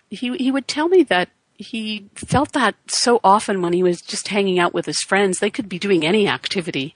he, 0.09 0.35
he 0.37 0.51
would 0.51 0.69
tell 0.69 0.89
me 0.89 1.03
that 1.05 1.29
he 1.59 2.09
felt 2.15 2.53
that 2.53 2.77
so 2.87 3.21
often 3.25 3.63
when 3.63 3.73
he 3.73 3.83
was 3.83 4.01
just 4.01 4.29
hanging 4.29 4.59
out 4.59 4.75
with 4.75 4.87
his 4.87 5.01
friends. 5.01 5.39
They 5.39 5.51
could 5.51 5.69
be 5.69 5.79
doing 5.79 6.05
any 6.05 6.29
activity 6.29 6.95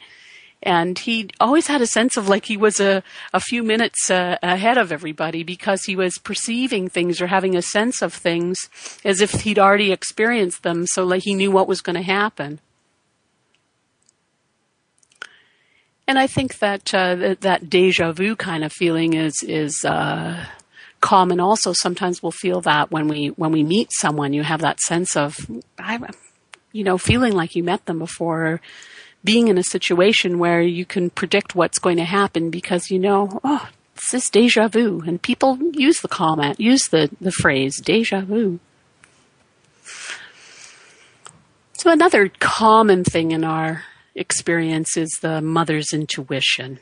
and 0.63 0.99
he 0.99 1.31
always 1.41 1.67
had 1.67 1.81
a 1.81 1.87
sense 1.87 2.17
of 2.17 2.29
like 2.29 2.45
he 2.45 2.57
was 2.57 2.81
a, 2.81 3.03
a 3.33 3.41
few 3.41 3.63
minutes 3.63 4.11
uh, 4.11 4.37
ahead 4.43 4.77
of 4.77 4.93
everybody 4.93 5.43
because 5.43 5.85
he 5.85 5.97
was 5.97 6.19
perceiving 6.19 6.89
things 6.89 7.21
or 7.21 7.29
having 7.29 7.57
a 7.57 7.63
sense 7.63 8.03
of 8.03 8.13
things 8.13 8.69
as 9.05 9.21
if 9.21 9.31
he'd 9.43 9.59
already 9.59 9.91
experienced 9.91 10.63
them 10.63 10.87
so 10.87 11.05
like 11.05 11.23
he 11.23 11.35
knew 11.35 11.51
what 11.51 11.69
was 11.69 11.81
going 11.81 11.97
to 11.97 12.03
happen. 12.03 12.61
And 16.07 16.19
i 16.19 16.27
think 16.27 16.59
that 16.59 16.93
uh, 16.93 17.37
that 17.41 17.71
deja 17.71 18.13
vu 18.13 18.35
kind 18.35 18.65
of 18.65 18.73
feeling 18.73 19.15
is 19.15 19.45
is 19.47 19.85
uh, 19.85 20.45
common 21.01 21.41
also. 21.41 21.73
Sometimes 21.73 22.23
we'll 22.23 22.33
feel 22.33 22.61
that 22.63 22.91
when 22.91 23.09
we 23.09 23.29
when 23.29 23.53
we 23.53 23.63
meet 23.63 23.91
someone 23.93 24.33
you 24.33 24.43
have 24.43 24.61
that 24.61 24.81
sense 24.81 25.17
of 25.17 25.37
I, 25.79 25.99
you 26.73 26.85
know 26.85 26.99
feeling 26.99 27.33
like 27.33 27.55
you 27.55 27.65
met 27.65 27.87
them 27.87 27.99
before 27.99 28.61
being 29.23 29.49
in 29.49 29.59
a 29.59 29.63
situation 29.63 30.39
where 30.39 30.63
you 30.63 30.85
can 30.85 31.11
predict 31.11 31.55
what's 31.55 31.79
going 31.79 31.97
to 31.99 32.05
happen 32.05 32.51
because 32.51 32.91
you 32.91 32.99
know, 32.99 33.41
oh, 33.45 33.69
this 33.95 34.15
is 34.15 34.31
deja 34.31 34.69
vu. 34.69 35.03
And 35.07 35.21
people 35.21 35.59
use 35.73 36.01
the 36.01 36.09
comment, 36.09 36.59
use 36.59 36.89
the, 36.89 37.11
the 37.21 37.33
phrase 37.33 37.81
deja 37.81 38.23
vu. 38.23 38.61
So 41.75 41.91
another 41.91 42.31
common 42.41 43.05
thing 43.05 43.31
in 43.33 43.45
our 43.45 43.85
experience 44.15 44.97
is 44.97 45.11
the 45.23 45.41
mother's 45.41 45.93
intuition. 45.93 46.79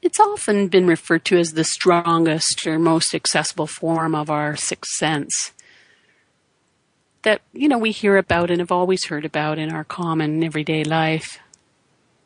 It's 0.00 0.20
often 0.20 0.68
been 0.68 0.86
referred 0.86 1.24
to 1.26 1.38
as 1.38 1.52
the 1.52 1.64
strongest 1.64 2.66
or 2.66 2.78
most 2.78 3.14
accessible 3.14 3.66
form 3.66 4.14
of 4.14 4.30
our 4.30 4.56
sixth 4.56 4.92
sense 4.92 5.52
that, 7.28 7.42
you 7.52 7.68
know, 7.68 7.76
we 7.76 7.90
hear 7.90 8.16
about 8.16 8.50
and 8.50 8.58
have 8.60 8.72
always 8.72 9.04
heard 9.04 9.26
about 9.26 9.58
in 9.58 9.70
our 9.70 9.84
common 9.84 10.42
everyday 10.42 10.82
life. 10.82 11.38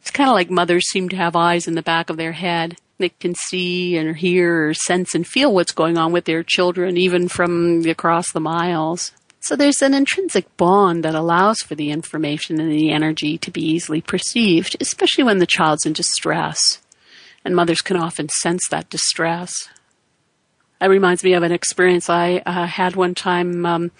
It's 0.01 0.13
kind 0.13 0.31
of 0.31 0.35
like 0.35 0.49
mothers 0.49 0.89
seem 0.91 1.09
to 1.09 1.17
have 1.17 1.35
eyes 1.35 1.67
in 1.67 1.75
the 1.75 1.83
back 1.83 2.09
of 2.09 2.17
their 2.17 2.31
head. 2.31 2.77
that 3.03 3.19
can 3.19 3.35
see 3.35 3.97
and 3.97 4.17
hear 4.17 4.69
or 4.69 4.75
sense 4.75 5.15
and 5.15 5.27
feel 5.27 5.53
what's 5.53 5.73
going 5.73 5.99
on 5.99 6.13
with 6.13 6.25
their 6.25 6.43
children, 6.43 6.97
even 6.97 7.29
from 7.29 7.85
across 7.87 8.33
the 8.33 8.41
miles. 8.41 9.13
So 9.41 9.57
there's 9.57 9.83
an 9.83 9.93
intrinsic 9.93 10.57
bond 10.57 11.05
that 11.05 11.17
allows 11.17 11.59
for 11.59 11.75
the 11.75 11.91
information 11.91 12.61
and 12.61 12.71
the 12.71 12.93
energy 12.93 13.37
to 13.39 13.51
be 13.51 13.61
easily 13.61 14.01
perceived, 14.01 14.77
especially 14.81 15.25
when 15.25 15.39
the 15.39 15.47
child's 15.47 15.85
in 15.85 15.93
distress. 15.93 16.79
And 17.45 17.57
mothers 17.57 17.81
can 17.81 17.97
often 17.97 18.29
sense 18.29 18.63
that 18.71 18.89
distress. 18.89 19.53
It 20.83 20.89
reminds 20.89 21.23
me 21.23 21.35
of 21.35 21.45
an 21.45 21.53
experience 21.53 22.11
I 22.11 22.43
uh, 22.45 22.67
had 22.67 22.97
one 22.97 23.15
time 23.15 23.65
um, 23.65 23.91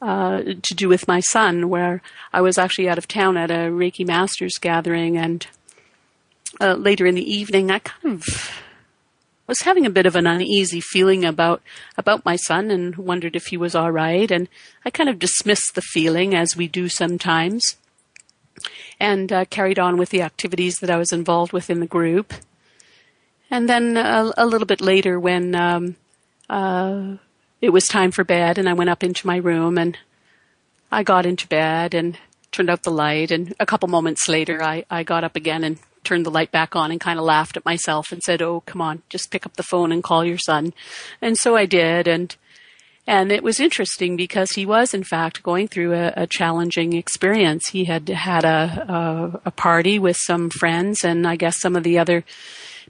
uh, 0.00 0.38
to 0.38 0.74
do 0.74 0.88
with 0.88 1.08
my 1.08 1.18
son, 1.18 1.68
where 1.68 2.00
I 2.32 2.40
was 2.42 2.58
actually 2.58 2.88
out 2.88 2.96
of 2.96 3.08
town 3.08 3.36
at 3.36 3.50
a 3.50 3.70
Reiki 3.72 4.06
Masters 4.06 4.52
gathering, 4.60 5.16
and 5.16 5.44
uh, 6.60 6.74
later 6.74 7.06
in 7.06 7.16
the 7.16 7.34
evening, 7.34 7.72
I 7.72 7.80
kind 7.80 8.14
of 8.14 8.52
was 9.48 9.62
having 9.62 9.84
a 9.84 9.90
bit 9.90 10.06
of 10.06 10.14
an 10.14 10.28
uneasy 10.28 10.80
feeling 10.80 11.24
about 11.24 11.60
about 11.96 12.24
my 12.24 12.36
son, 12.36 12.70
and 12.70 12.94
wondered 12.94 13.34
if 13.34 13.46
he 13.46 13.56
was 13.56 13.74
all 13.74 13.90
right. 13.90 14.30
And 14.30 14.48
I 14.84 14.90
kind 14.90 15.10
of 15.10 15.18
dismissed 15.18 15.74
the 15.74 15.82
feeling, 15.82 16.36
as 16.36 16.56
we 16.56 16.68
do 16.68 16.88
sometimes, 16.88 17.64
and 19.00 19.32
uh, 19.32 19.44
carried 19.46 19.80
on 19.80 19.96
with 19.96 20.10
the 20.10 20.22
activities 20.22 20.76
that 20.76 20.90
I 20.90 20.98
was 20.98 21.12
involved 21.12 21.52
with 21.52 21.68
in 21.68 21.80
the 21.80 21.86
group. 21.86 22.32
And 23.50 23.68
then 23.68 23.96
a, 23.96 24.32
a 24.36 24.46
little 24.46 24.66
bit 24.66 24.80
later, 24.80 25.18
when 25.18 25.56
um, 25.56 25.96
uh, 26.48 27.16
it 27.60 27.70
was 27.70 27.86
time 27.86 28.10
for 28.10 28.24
bed 28.24 28.58
and 28.58 28.68
I 28.68 28.72
went 28.72 28.90
up 28.90 29.02
into 29.02 29.26
my 29.26 29.36
room 29.36 29.78
and 29.78 29.98
I 30.90 31.02
got 31.02 31.26
into 31.26 31.46
bed 31.46 31.94
and 31.94 32.18
turned 32.50 32.70
out 32.70 32.82
the 32.82 32.90
light. 32.90 33.30
And 33.30 33.54
a 33.60 33.66
couple 33.66 33.88
moments 33.88 34.28
later, 34.28 34.62
I, 34.62 34.84
I 34.90 35.02
got 35.02 35.24
up 35.24 35.36
again 35.36 35.64
and 35.64 35.78
turned 36.04 36.24
the 36.24 36.30
light 36.30 36.50
back 36.50 36.74
on 36.74 36.90
and 36.90 37.00
kind 37.00 37.18
of 37.18 37.24
laughed 37.24 37.56
at 37.56 37.64
myself 37.64 38.12
and 38.12 38.22
said, 38.22 38.40
Oh, 38.40 38.62
come 38.64 38.80
on, 38.80 39.02
just 39.08 39.30
pick 39.30 39.44
up 39.44 39.56
the 39.56 39.62
phone 39.62 39.92
and 39.92 40.02
call 40.02 40.24
your 40.24 40.38
son. 40.38 40.72
And 41.20 41.36
so 41.36 41.56
I 41.56 41.66
did. 41.66 42.08
And, 42.08 42.34
and 43.06 43.32
it 43.32 43.42
was 43.42 43.60
interesting 43.60 44.16
because 44.16 44.52
he 44.52 44.64
was 44.64 44.94
in 44.94 45.04
fact 45.04 45.42
going 45.42 45.68
through 45.68 45.94
a, 45.94 46.12
a 46.16 46.26
challenging 46.26 46.94
experience. 46.94 47.68
He 47.68 47.84
had 47.84 48.08
had 48.08 48.44
a, 48.44 48.86
a, 48.88 49.40
a 49.46 49.50
party 49.50 49.98
with 49.98 50.16
some 50.16 50.50
friends 50.50 51.04
and 51.04 51.26
I 51.26 51.36
guess 51.36 51.60
some 51.60 51.76
of 51.76 51.82
the 51.82 51.98
other 51.98 52.24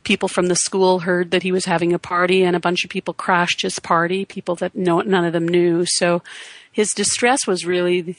people 0.04 0.28
from 0.28 0.46
the 0.46 0.56
school 0.56 1.00
heard 1.00 1.30
that 1.30 1.42
he 1.42 1.52
was 1.52 1.64
having 1.64 1.92
a 1.92 1.98
party 1.98 2.42
and 2.42 2.54
a 2.56 2.60
bunch 2.60 2.84
of 2.84 2.90
people 2.90 3.14
crashed 3.14 3.62
his 3.62 3.78
party, 3.78 4.24
people 4.24 4.54
that 4.56 4.74
no, 4.74 5.00
none 5.00 5.24
of 5.24 5.32
them 5.32 5.48
knew. 5.48 5.84
So 5.86 6.22
his 6.70 6.92
distress 6.92 7.46
was 7.46 7.66
really 7.66 8.16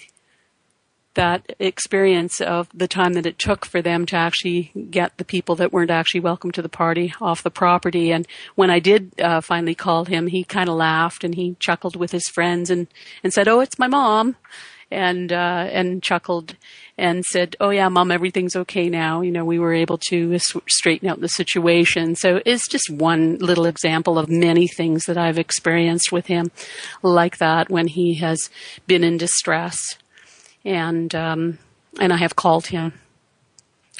that 1.16 1.54
experience 1.60 2.40
of 2.40 2.70
the 2.74 2.88
time 2.88 3.14
that 3.14 3.26
it 3.26 3.40
took 3.40 3.66
for 3.66 3.82
them 3.82 4.06
to 4.06 4.16
actually 4.16 4.72
get 4.90 5.18
the 5.18 5.26
people 5.26 5.56
that 5.56 5.74
weren't 5.74 5.92
actually 5.92 6.22
welcome 6.22 6.52
to 6.52 6.62
the 6.62 6.70
party 6.70 7.14
off 7.20 7.44
the 7.44 7.50
property. 7.50 8.12
And 8.12 8.28
when 8.56 8.70
I 8.70 8.80
did 8.80 9.20
uh, 9.20 9.42
finally 9.42 9.76
call 9.76 10.06
him, 10.06 10.28
he 10.28 10.44
kind 10.44 10.70
of 10.70 10.76
laughed 10.76 11.24
and 11.24 11.36
he 11.36 11.56
chuckled 11.60 11.96
with 11.96 12.12
his 12.12 12.28
friends 12.28 12.70
and, 12.70 12.88
and 13.24 13.34
said, 13.34 13.48
"Oh, 13.48 13.60
it's 13.60 13.80
my 13.80 13.88
mom," 13.88 14.36
and 14.92 15.34
uh, 15.34 15.68
and 15.72 16.02
chuckled 16.02 16.56
and 17.00 17.26
said, 17.26 17.56
"Oh 17.60 17.70
yeah, 17.70 17.90
mom, 17.90 18.12
everything's 18.12 18.56
okay 18.56 18.90
now." 18.90 19.22
You 19.22 19.32
know, 19.32 19.46
we 19.46 19.60
were 19.60 19.74
able 19.74 19.98
to 20.10 20.38
straighten 20.68 21.10
out 21.10 21.22
the 21.22 21.30
situation. 21.30 22.16
So 22.16 22.42
it's 22.46 22.68
just 22.68 22.90
one 22.90 23.38
little 23.38 23.66
example 23.66 24.20
of 24.20 24.30
many 24.30 24.68
things 24.68 25.06
that 25.06 25.18
I've 25.18 25.40
experienced 25.40 26.12
with 26.12 26.28
him, 26.28 26.52
like 27.02 27.38
that 27.38 27.70
when 27.70 27.88
he 27.88 28.16
has 28.16 28.50
been 28.86 29.04
in 29.04 29.18
distress, 29.18 29.78
and 30.64 31.14
um, 31.16 31.58
and 32.00 32.14
I 32.14 32.18
have 32.18 32.36
called 32.36 32.68
him 32.68 32.94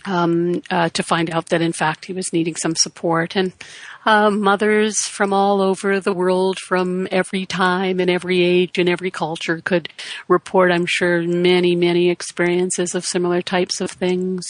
um, 0.06 0.62
uh, 0.70 0.90
to 0.90 1.04
find 1.04 1.30
out 1.30 1.48
that 1.48 1.62
in 1.62 1.74
fact 1.74 2.06
he 2.06 2.14
was 2.14 2.32
needing 2.34 2.56
some 2.56 2.76
support. 2.76 3.36
And 3.36 3.54
uh, 4.06 4.30
mothers 4.30 5.08
from 5.08 5.34
all 5.34 5.62
over 5.62 6.00
the 6.00 6.14
world, 6.14 6.58
from 6.60 7.08
every 7.12 7.46
time 7.46 8.00
and 8.00 8.10
every 8.10 8.42
age 8.42 8.78
and 8.78 8.90
every 8.90 9.12
culture, 9.12 9.62
could 9.62 9.90
report, 10.28 10.72
I'm 10.72 10.86
sure, 10.86 11.22
many, 11.22 11.76
many 11.76 12.10
experiences 12.10 12.96
of 12.96 13.06
similar 13.06 13.42
types 13.42 13.82
of 13.82 13.92
things. 13.92 14.46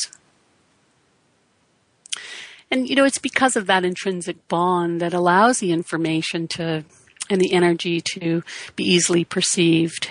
And 2.72 2.88
you 2.88 2.96
know, 2.96 3.06
it's 3.06 3.18
because 3.18 3.56
of 3.56 3.66
that 3.66 3.84
intrinsic 3.84 4.48
bond 4.48 5.02
that 5.02 5.14
allows 5.14 5.60
the 5.60 5.72
information 5.72 6.48
to 6.50 6.86
and 7.30 7.40
the 7.40 7.54
energy 7.54 8.02
to 8.02 8.44
be 8.76 8.84
easily 8.84 9.24
perceived. 9.24 10.10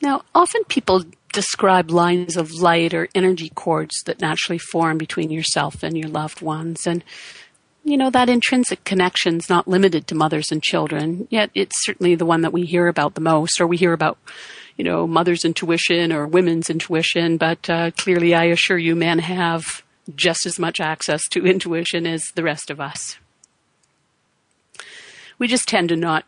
Now, 0.00 0.22
often 0.34 0.64
people 0.64 1.04
describe 1.32 1.90
lines 1.90 2.36
of 2.36 2.52
light 2.52 2.92
or 2.94 3.08
energy 3.14 3.50
cords 3.54 4.02
that 4.06 4.20
naturally 4.20 4.58
form 4.58 4.98
between 4.98 5.30
yourself 5.30 5.82
and 5.82 5.96
your 5.96 6.08
loved 6.08 6.40
ones. 6.40 6.86
And, 6.86 7.04
you 7.84 7.96
know, 7.96 8.10
that 8.10 8.28
intrinsic 8.28 8.84
connection 8.84 9.36
is 9.36 9.48
not 9.48 9.68
limited 9.68 10.06
to 10.06 10.14
mothers 10.14 10.50
and 10.50 10.62
children, 10.62 11.28
yet 11.30 11.50
it's 11.54 11.84
certainly 11.84 12.14
the 12.14 12.26
one 12.26 12.42
that 12.42 12.52
we 12.52 12.66
hear 12.66 12.88
about 12.88 13.14
the 13.14 13.20
most, 13.20 13.60
or 13.60 13.66
we 13.66 13.76
hear 13.76 13.92
about, 13.92 14.18
you 14.76 14.84
know, 14.84 15.06
mother's 15.06 15.44
intuition 15.44 16.12
or 16.12 16.26
women's 16.26 16.68
intuition. 16.68 17.36
But 17.36 17.70
uh, 17.70 17.90
clearly, 17.92 18.34
I 18.34 18.44
assure 18.44 18.78
you, 18.78 18.94
men 18.96 19.20
have 19.20 19.82
just 20.14 20.46
as 20.46 20.58
much 20.58 20.80
access 20.80 21.22
to 21.28 21.46
intuition 21.46 22.06
as 22.06 22.24
the 22.34 22.42
rest 22.42 22.70
of 22.70 22.80
us. 22.80 23.18
We 25.38 25.48
just 25.48 25.68
tend 25.68 25.88
to 25.88 25.96
not 25.96 26.24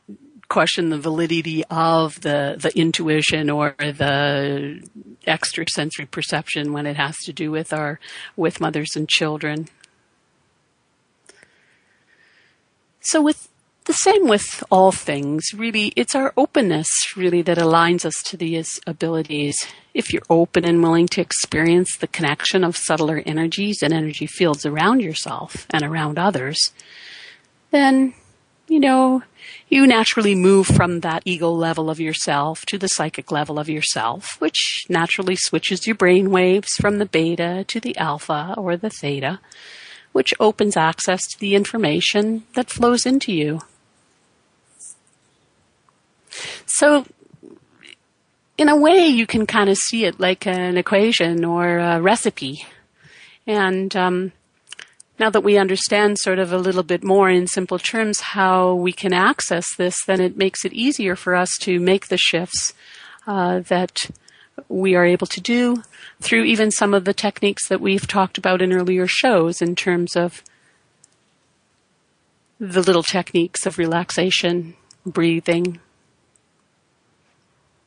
question 0.52 0.90
the 0.90 0.98
validity 0.98 1.64
of 1.70 2.20
the, 2.20 2.56
the 2.58 2.70
intuition 2.78 3.48
or 3.48 3.74
the 3.78 4.86
extrasensory 5.26 6.04
perception 6.04 6.74
when 6.74 6.86
it 6.86 6.96
has 6.96 7.16
to 7.24 7.32
do 7.32 7.50
with 7.50 7.72
our, 7.72 7.98
with 8.36 8.60
mothers 8.60 8.94
and 8.94 9.08
children. 9.08 9.66
So 13.00 13.22
with 13.22 13.48
the 13.86 13.94
same 13.94 14.28
with 14.28 14.62
all 14.70 14.92
things, 14.92 15.42
really, 15.56 15.92
it's 15.96 16.14
our 16.14 16.34
openness 16.36 16.88
really 17.16 17.40
that 17.42 17.56
aligns 17.58 18.04
us 18.04 18.14
to 18.26 18.36
these 18.36 18.78
abilities. 18.86 19.56
If 19.94 20.12
you're 20.12 20.22
open 20.28 20.66
and 20.66 20.82
willing 20.82 21.08
to 21.08 21.22
experience 21.22 21.96
the 21.96 22.06
connection 22.06 22.62
of 22.62 22.76
subtler 22.76 23.22
energies 23.24 23.78
and 23.82 23.92
energy 23.92 24.26
fields 24.26 24.66
around 24.66 25.00
yourself 25.00 25.66
and 25.70 25.82
around 25.82 26.18
others, 26.18 26.72
then, 27.70 28.12
you 28.68 28.80
know, 28.80 29.22
you 29.68 29.86
naturally 29.86 30.34
move 30.34 30.66
from 30.66 31.00
that 31.00 31.22
ego 31.24 31.50
level 31.50 31.90
of 31.90 32.00
yourself 32.00 32.64
to 32.66 32.78
the 32.78 32.88
psychic 32.88 33.30
level 33.30 33.58
of 33.58 33.68
yourself, 33.68 34.36
which 34.38 34.84
naturally 34.88 35.36
switches 35.36 35.86
your 35.86 35.96
brain 35.96 36.30
waves 36.30 36.70
from 36.80 36.98
the 36.98 37.06
beta 37.06 37.64
to 37.68 37.80
the 37.80 37.96
alpha 37.96 38.54
or 38.56 38.76
the 38.76 38.90
theta, 38.90 39.40
which 40.12 40.34
opens 40.38 40.76
access 40.76 41.26
to 41.26 41.38
the 41.38 41.54
information 41.54 42.44
that 42.54 42.70
flows 42.70 43.06
into 43.06 43.32
you. 43.32 43.60
So, 46.66 47.04
in 48.56 48.68
a 48.68 48.76
way, 48.76 49.06
you 49.06 49.26
can 49.26 49.46
kind 49.46 49.68
of 49.68 49.76
see 49.76 50.04
it 50.04 50.20
like 50.20 50.46
an 50.46 50.76
equation 50.76 51.44
or 51.44 51.78
a 51.78 52.00
recipe. 52.00 52.64
And 53.46 53.94
um, 53.96 54.32
now 55.18 55.30
that 55.30 55.44
we 55.44 55.58
understand 55.58 56.18
sort 56.18 56.38
of 56.38 56.52
a 56.52 56.58
little 56.58 56.82
bit 56.82 57.04
more 57.04 57.30
in 57.30 57.46
simple 57.46 57.78
terms 57.78 58.20
how 58.20 58.74
we 58.74 58.92
can 58.92 59.12
access 59.12 59.66
this, 59.76 60.04
then 60.06 60.20
it 60.20 60.36
makes 60.36 60.64
it 60.64 60.72
easier 60.72 61.16
for 61.16 61.34
us 61.34 61.50
to 61.60 61.78
make 61.78 62.08
the 62.08 62.18
shifts 62.18 62.72
uh, 63.26 63.60
that 63.60 64.10
we 64.68 64.94
are 64.94 65.04
able 65.04 65.26
to 65.26 65.40
do 65.40 65.82
through 66.20 66.44
even 66.44 66.70
some 66.70 66.94
of 66.94 67.04
the 67.04 67.14
techniques 67.14 67.68
that 67.68 67.80
we've 67.80 68.06
talked 68.06 68.38
about 68.38 68.62
in 68.62 68.72
earlier 68.72 69.06
shows 69.06 69.60
in 69.62 69.74
terms 69.74 70.16
of 70.16 70.42
the 72.58 72.82
little 72.82 73.02
techniques 73.02 73.66
of 73.66 73.78
relaxation, 73.78 74.74
breathing, 75.04 75.80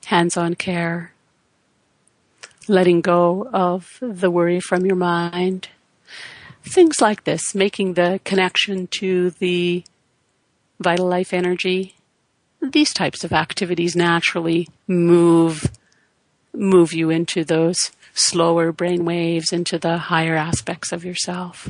hands-on 0.06 0.54
care, 0.56 1.14
letting 2.68 3.02
go 3.02 3.48
of 3.54 3.98
the 4.02 4.30
worry 4.30 4.60
from 4.60 4.86
your 4.86 4.96
mind, 4.96 5.70
things 6.66 7.02
like 7.02 7.24
this, 7.24 7.56
making 7.56 7.94
the 7.94 8.20
connection 8.24 8.88
to 9.00 9.32
the 9.32 9.84
vital 10.80 11.08
life 11.08 11.34
energy, 11.34 11.96
these 12.62 12.94
types 12.94 13.24
of 13.24 13.32
activities 13.32 13.96
naturally 13.96 14.68
move 14.88 15.72
move 16.54 16.94
you 16.94 17.10
into 17.10 17.44
those 17.44 17.92
slower 18.14 18.72
brain 18.72 19.04
waves, 19.04 19.52
into 19.52 19.78
the 19.78 19.98
higher 19.98 20.36
aspects 20.36 20.94
of 20.94 21.04
yourself, 21.04 21.70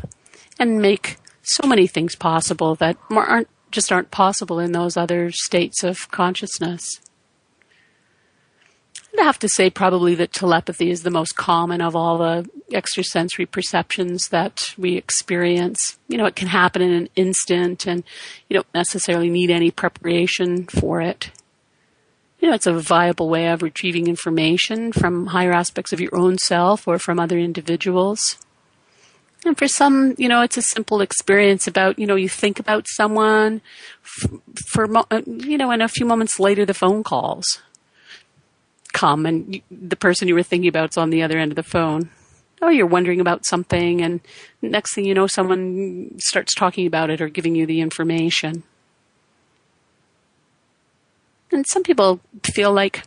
and 0.60 0.82
make 0.82 1.18
so 1.42 1.68
many 1.68 1.88
things 1.88 2.16
possible 2.16 2.76
that 2.76 2.98
aren't 3.12 3.48
just 3.72 3.92
aren't 3.92 4.12
possible 4.12 4.60
in 4.60 4.72
those 4.72 4.96
other 4.96 5.32
states 5.32 5.84
of 5.84 6.10
consciousness. 6.12 7.02
I'd 9.18 9.24
have 9.24 9.40
to 9.40 9.50
say 9.50 9.70
probably 9.70 10.16
that 10.16 10.34
telepathy 10.34 10.90
is 10.90 11.04
the 11.04 11.10
most 11.10 11.38
common 11.38 11.82
of 11.82 11.96
all 11.96 12.18
the 12.18 12.50
extrasensory 12.72 13.46
perceptions 13.46 14.28
that 14.30 14.74
we 14.78 14.96
experience. 14.96 15.98
You 16.10 16.18
know, 16.18 16.26
it 16.26 16.36
can 16.36 16.50
happen 16.50 16.82
in 16.82 16.92
an 16.92 17.10
instant 17.16 17.88
and 17.88 18.04
you 18.50 18.56
don't 18.56 18.74
necessarily 18.74 19.30
need 19.30 19.52
any 19.52 19.72
preparation 19.72 20.66
for 20.66 21.00
it. 21.02 21.32
You 22.40 22.50
know, 22.50 22.56
it's 22.56 22.68
a 22.68 22.74
viable 22.74 23.30
way 23.30 23.48
of 23.48 23.62
retrieving 23.62 24.08
information 24.08 24.92
from 24.92 25.28
higher 25.28 25.54
aspects 25.54 25.94
of 25.94 26.02
your 26.02 26.16
own 26.16 26.38
self 26.38 26.88
or 26.88 27.00
from 27.00 27.20
other 27.20 27.40
individuals. 27.40 28.38
And 29.46 29.58
for 29.58 29.68
some, 29.68 30.16
you 30.18 30.28
know, 30.28 30.42
it's 30.42 30.58
a 30.58 30.62
simple 30.62 31.02
experience 31.02 31.68
about, 31.68 32.00
you 32.00 32.08
know, 32.08 32.16
you 32.16 32.28
think 32.28 32.60
about 32.60 32.88
someone 32.90 33.62
for, 34.02 34.90
uh, 34.98 35.22
you 35.26 35.58
know, 35.58 35.72
and 35.72 35.82
a 35.82 35.88
few 35.88 36.06
moments 36.06 36.40
later 36.40 36.66
the 36.66 36.74
phone 36.74 37.04
calls 37.04 37.62
come 38.96 39.26
and 39.26 39.62
the 39.70 39.96
person 39.96 40.28
you 40.28 40.34
were 40.34 40.42
thinking 40.42 40.70
about 40.70 40.92
is 40.92 40.98
on 40.98 41.10
the 41.10 41.22
other 41.22 41.38
end 41.38 41.52
of 41.52 41.58
the 41.58 41.64
phone. 41.64 42.10
Oh, 42.62 42.70
you're 42.70 42.88
wondering 42.88 43.20
about 43.20 43.46
something 43.46 44.02
and 44.02 44.22
next 44.62 44.96
thing 44.96 45.06
you 45.06 45.14
know, 45.14 45.28
someone 45.28 46.16
starts 46.18 46.56
talking 46.56 46.88
about 46.88 47.10
it 47.10 47.22
or 47.22 47.28
giving 47.28 47.56
you 47.56 47.66
the 47.66 47.82
information. 47.82 48.64
And 51.52 51.66
some 51.68 51.84
people 51.84 52.22
feel 52.44 52.74
like, 52.74 53.04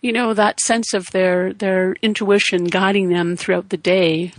you 0.00 0.12
know, 0.12 0.34
that 0.34 0.60
sense 0.60 0.94
of 0.94 1.10
their, 1.12 1.52
their 1.52 1.94
intuition 2.02 2.64
guiding 2.64 3.10
them 3.10 3.36
throughout 3.36 3.68
the 3.68 3.76
day 3.76 4.32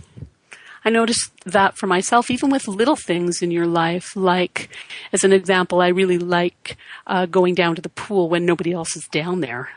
I 0.88 0.90
noticed 0.90 1.32
that 1.44 1.76
for 1.76 1.86
myself, 1.86 2.30
even 2.30 2.48
with 2.48 2.66
little 2.66 2.96
things 2.96 3.42
in 3.42 3.50
your 3.50 3.66
life, 3.66 4.16
like, 4.16 4.70
as 5.12 5.22
an 5.22 5.34
example, 5.34 5.82
I 5.82 5.88
really 5.88 6.16
like 6.16 6.78
uh, 7.06 7.26
going 7.26 7.54
down 7.54 7.76
to 7.76 7.82
the 7.82 7.90
pool 7.90 8.30
when 8.30 8.46
nobody 8.46 8.72
else 8.72 8.96
is 8.96 9.06
down 9.08 9.42
there. 9.42 9.68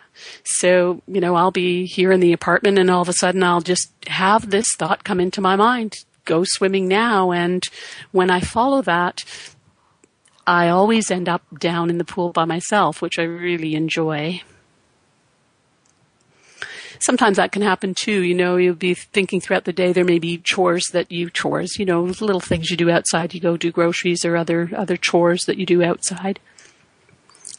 So, 0.45 1.01
you 1.07 1.19
know, 1.19 1.35
I'll 1.35 1.51
be 1.51 1.85
here 1.85 2.13
in 2.13 2.21
the 2.21 2.31
apartment 2.31 2.79
and 2.79 2.89
all 2.89 3.01
of 3.01 3.09
a 3.09 3.13
sudden 3.13 3.43
I'll 3.43 3.59
just 3.59 3.91
have 4.07 4.51
this 4.51 4.73
thought 4.77 5.03
come 5.03 5.19
into 5.19 5.41
my 5.41 5.57
mind 5.57 6.05
go 6.23 6.45
swimming 6.45 6.87
now. 6.87 7.31
And 7.31 7.61
when 8.13 8.29
I 8.29 8.39
follow 8.39 8.81
that, 8.83 9.25
I 10.47 10.69
always 10.69 11.11
end 11.11 11.27
up 11.27 11.43
down 11.59 11.89
in 11.89 11.97
the 11.97 12.05
pool 12.05 12.31
by 12.31 12.45
myself, 12.45 13.01
which 13.01 13.19
I 13.19 13.23
really 13.23 13.75
enjoy 13.75 14.43
sometimes 17.01 17.37
that 17.37 17.51
can 17.51 17.61
happen 17.61 17.93
too. 17.93 18.21
You 18.21 18.35
know, 18.35 18.57
you'll 18.57 18.75
be 18.75 18.93
thinking 18.93 19.41
throughout 19.41 19.65
the 19.65 19.73
day 19.73 19.91
there 19.91 20.05
may 20.05 20.19
be 20.19 20.37
chores 20.37 20.87
that 20.93 21.11
you 21.11 21.29
chores, 21.29 21.77
you 21.77 21.85
know, 21.85 22.03
little 22.03 22.39
things 22.39 22.69
you 22.69 22.77
do 22.77 22.89
outside. 22.89 23.33
You 23.33 23.39
go 23.39 23.57
do 23.57 23.71
groceries 23.71 24.23
or 24.23 24.35
other 24.35 24.69
other 24.75 24.97
chores 24.97 25.45
that 25.45 25.57
you 25.57 25.65
do 25.65 25.83
outside. 25.83 26.39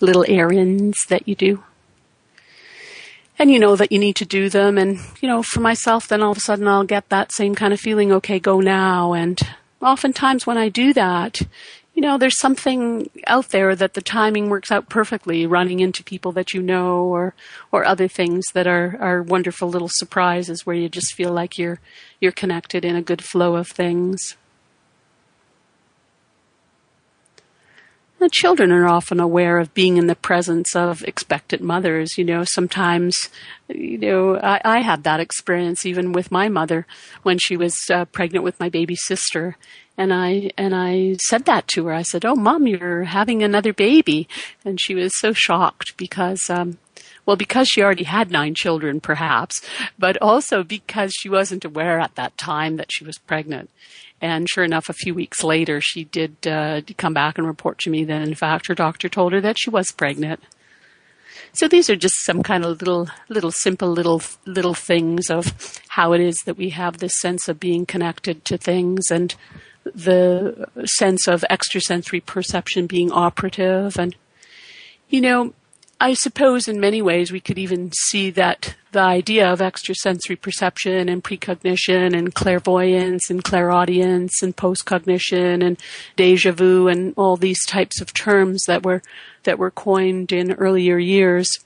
Little 0.00 0.24
errands 0.28 1.06
that 1.06 1.28
you 1.28 1.34
do. 1.34 1.62
And 3.38 3.50
you 3.50 3.58
know 3.58 3.76
that 3.76 3.90
you 3.90 3.98
need 3.98 4.16
to 4.16 4.24
do 4.24 4.48
them 4.48 4.78
and 4.78 5.00
you 5.20 5.28
know, 5.28 5.42
for 5.42 5.60
myself 5.60 6.08
then 6.08 6.22
all 6.22 6.32
of 6.32 6.38
a 6.38 6.40
sudden 6.40 6.68
I'll 6.68 6.84
get 6.84 7.08
that 7.08 7.32
same 7.32 7.54
kind 7.54 7.72
of 7.72 7.80
feeling, 7.80 8.12
okay, 8.12 8.38
go 8.38 8.60
now 8.60 9.12
and 9.12 9.40
oftentimes 9.80 10.46
when 10.46 10.58
I 10.58 10.68
do 10.68 10.92
that, 10.92 11.42
you 11.94 12.00
know, 12.00 12.16
there's 12.16 12.38
something 12.38 13.10
out 13.26 13.50
there 13.50 13.76
that 13.76 13.94
the 13.94 14.00
timing 14.00 14.48
works 14.48 14.72
out 14.72 14.88
perfectly, 14.88 15.46
running 15.46 15.80
into 15.80 16.02
people 16.02 16.32
that 16.32 16.54
you 16.54 16.62
know 16.62 17.04
or 17.04 17.34
or 17.70 17.84
other 17.84 18.08
things 18.08 18.44
that 18.54 18.66
are, 18.66 18.96
are 18.98 19.22
wonderful 19.22 19.68
little 19.68 19.90
surprises 19.90 20.64
where 20.64 20.76
you 20.76 20.88
just 20.88 21.14
feel 21.14 21.32
like 21.32 21.58
you're 21.58 21.80
you're 22.20 22.32
connected 22.32 22.84
in 22.84 22.96
a 22.96 23.02
good 23.02 23.22
flow 23.22 23.56
of 23.56 23.68
things. 23.68 24.36
The 28.22 28.30
children 28.30 28.70
are 28.70 28.86
often 28.86 29.18
aware 29.18 29.58
of 29.58 29.74
being 29.74 29.96
in 29.96 30.06
the 30.06 30.14
presence 30.14 30.76
of 30.76 31.02
expectant 31.02 31.60
mothers. 31.60 32.16
You 32.16 32.24
know, 32.24 32.44
sometimes, 32.44 33.28
you 33.68 33.98
know, 33.98 34.38
I, 34.38 34.60
I 34.64 34.80
had 34.80 35.02
that 35.02 35.18
experience 35.18 35.84
even 35.84 36.12
with 36.12 36.30
my 36.30 36.48
mother 36.48 36.86
when 37.24 37.38
she 37.38 37.56
was 37.56 37.74
uh, 37.92 38.04
pregnant 38.04 38.44
with 38.44 38.60
my 38.60 38.68
baby 38.68 38.94
sister. 38.94 39.56
And 39.96 40.12
I, 40.12 40.50
and 40.56 40.74
I 40.74 41.16
said 41.20 41.44
that 41.44 41.68
to 41.68 41.86
her. 41.86 41.92
I 41.92 42.02
said, 42.02 42.24
Oh, 42.24 42.34
mom, 42.34 42.66
you're 42.66 43.04
having 43.04 43.42
another 43.42 43.72
baby. 43.72 44.26
And 44.64 44.80
she 44.80 44.94
was 44.94 45.12
so 45.18 45.32
shocked 45.32 45.96
because, 45.96 46.48
um, 46.48 46.78
well, 47.26 47.36
because 47.36 47.68
she 47.68 47.82
already 47.82 48.04
had 48.04 48.30
nine 48.30 48.54
children, 48.54 49.00
perhaps, 49.00 49.60
but 49.98 50.20
also 50.20 50.62
because 50.62 51.12
she 51.12 51.28
wasn't 51.28 51.64
aware 51.64 52.00
at 52.00 52.14
that 52.16 52.36
time 52.38 52.76
that 52.76 52.90
she 52.90 53.04
was 53.04 53.18
pregnant. 53.18 53.70
And 54.20 54.48
sure 54.48 54.64
enough, 54.64 54.88
a 54.88 54.94
few 54.94 55.14
weeks 55.14 55.42
later, 55.42 55.80
she 55.80 56.04
did 56.04 56.46
uh, 56.46 56.80
come 56.96 57.12
back 57.12 57.38
and 57.38 57.46
report 57.46 57.78
to 57.80 57.90
me 57.90 58.04
that, 58.04 58.22
in 58.22 58.34
fact, 58.34 58.68
her 58.68 58.74
doctor 58.74 59.08
told 59.08 59.32
her 59.32 59.40
that 59.40 59.58
she 59.58 59.68
was 59.68 59.90
pregnant. 59.90 60.40
So 61.54 61.68
these 61.68 61.90
are 61.90 61.96
just 61.96 62.24
some 62.24 62.42
kind 62.42 62.64
of 62.64 62.80
little, 62.80 63.08
little 63.28 63.50
simple 63.50 63.90
little, 63.90 64.22
little 64.46 64.74
things 64.74 65.28
of 65.28 65.80
how 65.88 66.12
it 66.12 66.20
is 66.20 66.36
that 66.46 66.56
we 66.56 66.70
have 66.70 66.98
this 66.98 67.20
sense 67.20 67.48
of 67.48 67.60
being 67.60 67.84
connected 67.84 68.44
to 68.46 68.56
things 68.56 69.10
and 69.10 69.34
the 69.84 70.68
sense 70.84 71.26
of 71.26 71.44
extrasensory 71.50 72.20
perception 72.20 72.86
being 72.86 73.10
operative. 73.10 73.98
And, 73.98 74.16
you 75.08 75.20
know, 75.20 75.54
I 76.00 76.14
suppose 76.14 76.66
in 76.66 76.80
many 76.80 77.00
ways 77.00 77.30
we 77.30 77.40
could 77.40 77.58
even 77.58 77.92
see 77.92 78.30
that 78.30 78.74
the 78.90 79.00
idea 79.00 79.50
of 79.50 79.62
extrasensory 79.62 80.34
perception 80.34 81.08
and 81.08 81.22
precognition 81.22 82.12
and 82.14 82.34
clairvoyance 82.34 83.30
and 83.30 83.44
clairaudience 83.44 84.42
and 84.42 84.56
postcognition 84.56 85.64
and 85.64 85.78
deja 86.16 86.50
vu 86.50 86.88
and 86.88 87.14
all 87.16 87.36
these 87.36 87.64
types 87.66 88.00
of 88.00 88.12
terms 88.12 88.64
that 88.66 88.82
were 88.84 89.00
that 89.44 89.58
were 89.58 89.70
coined 89.70 90.32
in 90.32 90.52
earlier 90.54 90.98
years 90.98 91.60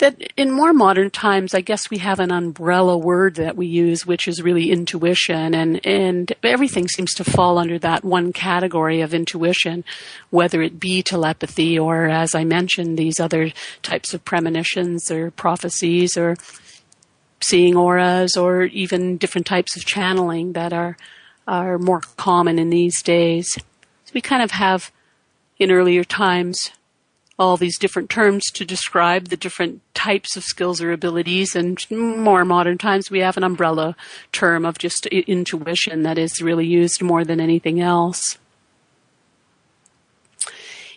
that 0.00 0.32
in 0.36 0.50
more 0.50 0.72
modern 0.72 1.10
times, 1.10 1.54
I 1.54 1.60
guess 1.60 1.88
we 1.88 1.98
have 1.98 2.20
an 2.20 2.32
umbrella 2.32 2.98
word 2.98 3.36
that 3.36 3.56
we 3.56 3.66
use, 3.66 4.04
which 4.04 4.26
is 4.26 4.42
really 4.42 4.70
intuition, 4.70 5.54
and 5.54 5.84
and 5.86 6.32
everything 6.42 6.88
seems 6.88 7.14
to 7.14 7.24
fall 7.24 7.58
under 7.58 7.78
that 7.78 8.04
one 8.04 8.32
category 8.32 9.00
of 9.02 9.14
intuition, 9.14 9.84
whether 10.30 10.62
it 10.62 10.80
be 10.80 11.02
telepathy 11.02 11.78
or, 11.78 12.08
as 12.08 12.34
I 12.34 12.44
mentioned, 12.44 12.98
these 12.98 13.20
other 13.20 13.52
types 13.82 14.12
of 14.12 14.24
premonitions 14.24 15.10
or 15.10 15.30
prophecies 15.30 16.16
or 16.16 16.36
seeing 17.40 17.76
auras 17.76 18.36
or 18.36 18.64
even 18.64 19.16
different 19.16 19.46
types 19.46 19.76
of 19.76 19.84
channeling 19.84 20.52
that 20.54 20.72
are 20.72 20.96
are 21.46 21.78
more 21.78 22.00
common 22.16 22.58
in 22.58 22.70
these 22.70 23.02
days. 23.02 23.52
So 23.52 24.12
we 24.14 24.20
kind 24.20 24.42
of 24.42 24.50
have 24.52 24.90
in 25.58 25.70
earlier 25.70 26.04
times 26.04 26.70
all 27.40 27.56
these 27.56 27.78
different 27.78 28.10
terms 28.10 28.44
to 28.52 28.66
describe 28.66 29.28
the 29.28 29.36
different 29.36 29.80
types 29.94 30.36
of 30.36 30.44
skills 30.44 30.82
or 30.82 30.92
abilities. 30.92 31.56
And 31.56 31.84
more 31.90 32.44
modern 32.44 32.76
times, 32.76 33.10
we 33.10 33.20
have 33.20 33.38
an 33.38 33.44
umbrella 33.44 33.96
term 34.30 34.66
of 34.66 34.76
just 34.76 35.06
intuition 35.06 36.02
that 36.02 36.18
is 36.18 36.42
really 36.42 36.66
used 36.66 37.02
more 37.02 37.24
than 37.24 37.40
anything 37.40 37.80
else. 37.80 38.38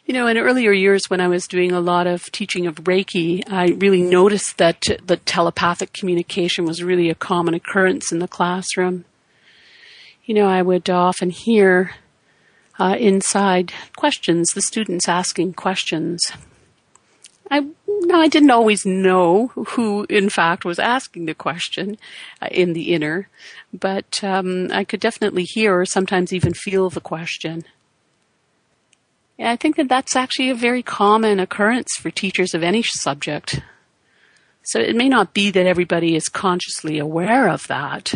You 0.05 0.13
know, 0.13 0.27
in 0.27 0.37
earlier 0.37 0.73
years 0.73 1.03
when 1.07 1.21
I 1.21 1.29
was 1.29 1.47
doing 1.47 1.71
a 1.71 1.79
lot 1.79 2.07
of 2.07 2.29
teaching 2.33 2.67
of 2.67 2.75
Reiki, 2.83 3.41
I 3.49 3.67
really 3.67 4.01
noticed 4.01 4.57
that 4.57 4.81
the 5.01 5.15
telepathic 5.15 5.93
communication 5.93 6.65
was 6.65 6.83
really 6.83 7.09
a 7.09 7.15
common 7.15 7.53
occurrence 7.53 8.11
in 8.11 8.19
the 8.19 8.27
classroom. 8.27 9.05
You 10.25 10.35
know, 10.35 10.47
I 10.47 10.61
would 10.61 10.89
often 10.89 11.29
hear 11.29 11.95
uh, 12.79 12.95
inside 12.99 13.71
questions, 13.95 14.49
the 14.51 14.61
students 14.61 15.07
asking 15.07 15.53
questions. 15.53 16.21
I 17.49 17.67
no, 18.05 18.19
I 18.19 18.27
didn't 18.27 18.51
always 18.51 18.85
know 18.85 19.47
who, 19.55 20.05
in 20.09 20.29
fact, 20.29 20.65
was 20.65 20.79
asking 20.79 21.25
the 21.25 21.33
question 21.33 21.97
uh, 22.41 22.49
in 22.51 22.73
the 22.73 22.93
inner, 22.93 23.29
but 23.71 24.21
um, 24.23 24.69
I 24.71 24.83
could 24.83 24.99
definitely 24.99 25.43
hear 25.43 25.79
or 25.79 25.85
sometimes 25.85 26.33
even 26.33 26.53
feel 26.53 26.89
the 26.89 26.99
question. 26.99 27.63
And 29.39 29.47
I 29.47 29.55
think 29.55 29.77
that 29.77 29.89
that's 29.89 30.15
actually 30.15 30.49
a 30.49 30.55
very 30.55 30.83
common 30.83 31.39
occurrence 31.39 31.89
for 31.99 32.11
teachers 32.11 32.53
of 32.53 32.63
any 32.63 32.83
subject. 32.83 33.61
So 34.63 34.79
it 34.79 34.95
may 34.95 35.09
not 35.09 35.33
be 35.33 35.51
that 35.51 35.65
everybody 35.65 36.15
is 36.15 36.27
consciously 36.29 36.99
aware 36.99 37.47
of 37.49 37.67
that, 37.67 38.13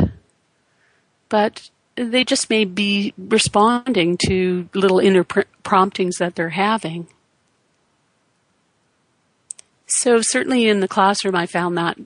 but 1.29 1.69
they 1.97 2.23
just 2.23 2.49
may 2.49 2.63
be 2.63 3.13
responding 3.17 4.17
to 4.27 4.69
little 4.73 4.99
inner 4.99 5.23
pr- 5.23 5.41
promptings 5.63 6.17
that 6.17 6.35
they're 6.35 6.49
having. 6.49 7.07
So 9.87 10.21
certainly 10.21 10.67
in 10.67 10.79
the 10.79 10.87
classroom, 10.87 11.35
I 11.35 11.47
found 11.47 11.77
that 11.77 11.97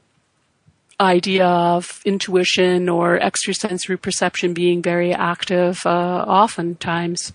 idea 1.00 1.48
of 1.48 2.02
intuition 2.06 2.88
or 2.88 3.20
extrasensory 3.20 3.98
perception 3.98 4.54
being 4.54 4.82
very 4.82 5.14
active 5.14 5.80
uh, 5.86 5.90
oftentimes. 5.90 7.34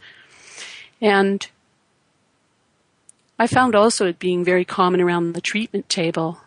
And 1.01 1.47
I 3.39 3.47
found 3.47 3.75
also 3.75 4.07
it 4.07 4.19
being 4.19 4.45
very 4.45 4.65
common 4.65 5.01
around 5.01 5.33
the 5.33 5.41
treatment 5.41 5.89
table 5.89 6.41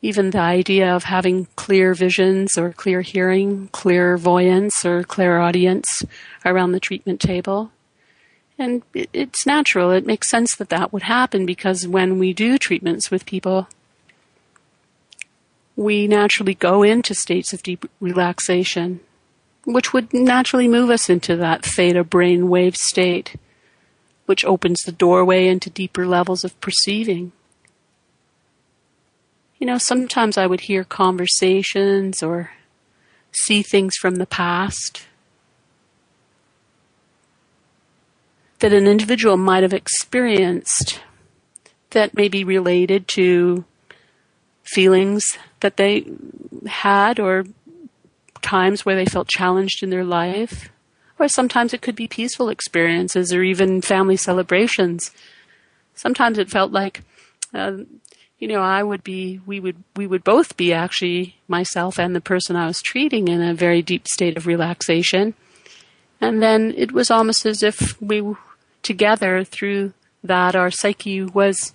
even 0.00 0.30
the 0.30 0.38
idea 0.38 0.94
of 0.94 1.04
having 1.04 1.46
clear 1.56 1.92
visions 1.92 2.56
or 2.56 2.72
clear 2.72 3.02
hearing, 3.02 3.68
clairvoyance 3.72 4.84
or 4.84 5.02
clairaudience 5.02 6.02
around 6.44 6.72
the 6.72 6.80
treatment 6.80 7.20
table. 7.20 7.72
And 8.56 8.82
it's 8.94 9.46
natural. 9.46 9.90
It 9.90 10.06
makes 10.06 10.30
sense 10.30 10.56
that 10.56 10.68
that 10.68 10.92
would 10.92 11.04
happen 11.04 11.46
because 11.46 11.86
when 11.86 12.18
we 12.18 12.32
do 12.32 12.58
treatments 12.58 13.10
with 13.10 13.26
people, 13.26 13.68
we 15.76 16.08
naturally 16.08 16.54
go 16.54 16.82
into 16.82 17.14
states 17.14 17.52
of 17.52 17.62
deep 17.62 17.84
relaxation, 18.00 19.00
which 19.64 19.92
would 19.92 20.12
naturally 20.12 20.68
move 20.68 20.90
us 20.90 21.08
into 21.08 21.36
that 21.36 21.64
theta 21.64 22.02
brain 22.02 22.48
wave 22.48 22.74
state, 22.74 23.36
which 24.26 24.44
opens 24.44 24.80
the 24.80 24.92
doorway 24.92 25.46
into 25.46 25.70
deeper 25.70 26.06
levels 26.06 26.42
of 26.44 26.60
perceiving 26.60 27.32
you 29.58 29.66
know, 29.66 29.78
sometimes 29.78 30.38
I 30.38 30.46
would 30.46 30.60
hear 30.60 30.84
conversations 30.84 32.22
or 32.22 32.52
see 33.32 33.62
things 33.62 33.96
from 33.96 34.16
the 34.16 34.26
past 34.26 35.06
that 38.60 38.72
an 38.72 38.86
individual 38.86 39.36
might 39.36 39.62
have 39.62 39.72
experienced 39.72 41.00
that 41.90 42.14
may 42.14 42.28
be 42.28 42.44
related 42.44 43.08
to 43.08 43.64
feelings 44.62 45.24
that 45.60 45.76
they 45.76 46.04
had 46.66 47.18
or 47.18 47.44
times 48.42 48.84
where 48.84 48.96
they 48.96 49.06
felt 49.06 49.28
challenged 49.28 49.82
in 49.82 49.90
their 49.90 50.04
life. 50.04 50.68
Or 51.18 51.28
sometimes 51.28 51.72
it 51.72 51.82
could 51.82 51.96
be 51.96 52.06
peaceful 52.06 52.48
experiences 52.48 53.32
or 53.32 53.42
even 53.42 53.82
family 53.82 54.16
celebrations. 54.16 55.10
Sometimes 55.94 56.38
it 56.38 56.50
felt 56.50 56.70
like, 56.70 57.02
uh, 57.52 57.78
you 58.38 58.46
know, 58.46 58.60
I 58.60 58.82
would 58.82 59.02
be, 59.02 59.40
we 59.46 59.58
would, 59.58 59.82
we 59.96 60.06
would 60.06 60.22
both 60.22 60.56
be 60.56 60.72
actually 60.72 61.36
myself 61.48 61.98
and 61.98 62.14
the 62.14 62.20
person 62.20 62.56
I 62.56 62.66
was 62.66 62.80
treating 62.80 63.28
in 63.28 63.42
a 63.42 63.54
very 63.54 63.82
deep 63.82 64.06
state 64.06 64.36
of 64.36 64.46
relaxation. 64.46 65.34
And 66.20 66.42
then 66.42 66.72
it 66.76 66.92
was 66.92 67.10
almost 67.10 67.46
as 67.46 67.62
if 67.62 68.00
we 68.00 68.22
together 68.82 69.44
through 69.44 69.92
that 70.22 70.54
our 70.54 70.70
psyche 70.70 71.22
was 71.22 71.72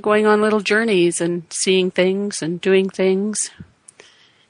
going 0.00 0.26
on 0.26 0.40
little 0.40 0.60
journeys 0.60 1.20
and 1.20 1.42
seeing 1.50 1.90
things 1.90 2.40
and 2.40 2.60
doing 2.60 2.88
things 2.88 3.50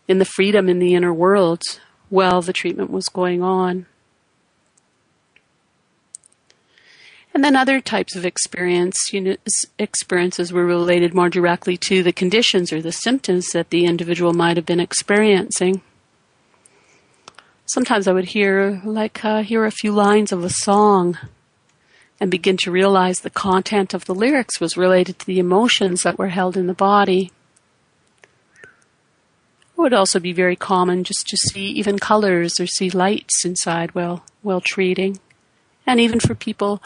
in 0.07 0.19
the 0.19 0.25
freedom 0.25 0.69
in 0.69 0.79
the 0.79 0.95
inner 0.95 1.13
worlds 1.13 1.81
while 2.09 2.43
the 2.43 2.53
treatment 2.53 2.91
was 2.91 3.09
going 3.09 3.43
on. 3.43 3.87
And 7.33 7.45
then 7.45 7.55
other 7.55 7.81
types 7.81 8.17
of 8.17 8.27
experience, 8.27 8.97
you 9.13 9.21
know, 9.21 9.37
experiences 9.79 10.53
were 10.53 10.67
related 10.67 11.15
more 11.15 11.31
directly 11.31 11.77
to 11.77 12.03
the 12.03 12.13
conditions 12.13 12.73
or 12.73 12.83
the 12.83 12.93
symptoms 12.93 13.53
that 13.53 13.71
the 13.71 13.85
individual 13.85 14.33
might 14.33 14.57
have 14.57 14.67
been 14.67 14.81
experiencing. 14.81 15.81
Sometimes 17.67 18.09
I 18.09 18.13
would 18.13 18.27
hear, 18.27 18.83
like, 18.85 19.25
uh, 19.25 19.43
hear 19.43 19.65
a 19.65 19.71
few 19.71 19.93
lines 19.93 20.33
of 20.33 20.43
a 20.43 20.51
song 20.51 21.19
and 22.19 22.31
begin 22.31 22.57
to 22.59 22.71
realize 22.71 23.21
the 23.21 23.31
content 23.31 23.95
of 23.95 24.07
the 24.07 24.15
lyrics 24.15 24.61
was 24.61 24.77
related 24.77 25.21
to 25.21 25.27
the 25.27 25.39
emotions 25.39 26.03
that 26.03 26.19
were 26.19 26.29
held 26.29 26.57
in 26.57 26.67
the 26.67 26.75
body. 26.75 27.31
It 28.63 28.69
would 29.77 29.95
also 29.95 30.19
be 30.19 30.33
very 30.33 30.57
common 30.57 31.05
just 31.05 31.29
to 31.29 31.37
see 31.37 31.67
even 31.69 32.01
colors 32.01 32.59
or 32.59 32.67
see 32.67 32.91
lights 32.91 33.45
inside 33.45 33.95
while, 33.95 34.25
while 34.43 34.61
treating. 34.61 35.21
And 35.87 36.01
even 36.01 36.19
for 36.19 36.35
people 36.35 36.83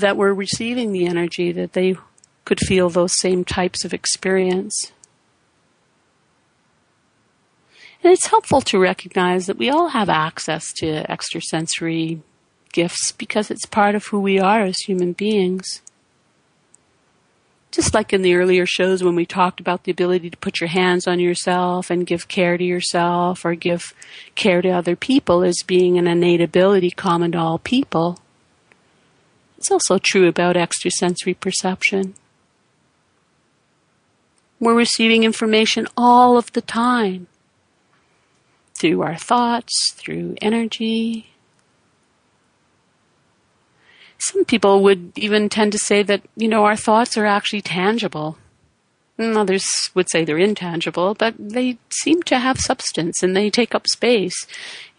that 0.00 0.16
were 0.16 0.34
receiving 0.34 0.92
the 0.92 1.06
energy, 1.06 1.52
that 1.52 1.72
they 1.72 1.96
could 2.44 2.60
feel 2.60 2.88
those 2.88 3.18
same 3.18 3.44
types 3.44 3.84
of 3.84 3.92
experience. 3.92 4.92
And 8.02 8.12
it's 8.12 8.28
helpful 8.28 8.60
to 8.62 8.78
recognize 8.78 9.46
that 9.46 9.58
we 9.58 9.70
all 9.70 9.88
have 9.88 10.08
access 10.08 10.72
to 10.74 11.10
extrasensory 11.10 12.22
gifts 12.72 13.12
because 13.12 13.50
it's 13.50 13.66
part 13.66 13.94
of 13.94 14.06
who 14.06 14.20
we 14.20 14.38
are 14.38 14.62
as 14.62 14.78
human 14.78 15.12
beings. 15.12 15.82
Just 17.70 17.92
like 17.92 18.12
in 18.12 18.22
the 18.22 18.34
earlier 18.34 18.64
shows 18.64 19.02
when 19.02 19.14
we 19.14 19.26
talked 19.26 19.60
about 19.60 19.84
the 19.84 19.92
ability 19.92 20.30
to 20.30 20.36
put 20.38 20.60
your 20.60 20.68
hands 20.68 21.06
on 21.06 21.20
yourself 21.20 21.90
and 21.90 22.06
give 22.06 22.28
care 22.28 22.56
to 22.56 22.64
yourself 22.64 23.44
or 23.44 23.54
give 23.54 23.92
care 24.34 24.62
to 24.62 24.70
other 24.70 24.96
people 24.96 25.42
as 25.42 25.62
being 25.66 25.98
an 25.98 26.06
innate 26.06 26.40
ability 26.40 26.90
common 26.90 27.32
to 27.32 27.38
all 27.38 27.58
people. 27.58 28.18
It's 29.58 29.70
also 29.70 29.98
true 29.98 30.28
about 30.28 30.56
extrasensory 30.56 31.34
perception. 31.34 32.14
We're 34.60 34.74
receiving 34.74 35.24
information 35.24 35.86
all 35.96 36.38
of 36.38 36.52
the 36.52 36.62
time 36.62 37.26
through 38.74 39.02
our 39.02 39.16
thoughts, 39.16 39.92
through 39.94 40.36
energy, 40.40 41.28
some 44.18 44.44
people 44.44 44.82
would 44.82 45.12
even 45.16 45.48
tend 45.48 45.72
to 45.72 45.78
say 45.78 46.02
that, 46.02 46.22
you 46.36 46.48
know, 46.48 46.64
our 46.64 46.76
thoughts 46.76 47.16
are 47.16 47.26
actually 47.26 47.62
tangible. 47.62 48.36
And 49.18 49.36
others 49.36 49.66
would 49.94 50.08
say 50.08 50.24
they're 50.24 50.38
intangible, 50.38 51.14
but 51.14 51.34
they 51.36 51.78
seem 51.90 52.22
to 52.24 52.38
have 52.38 52.60
substance 52.60 53.20
and 53.20 53.36
they 53.36 53.50
take 53.50 53.74
up 53.74 53.88
space. 53.88 54.46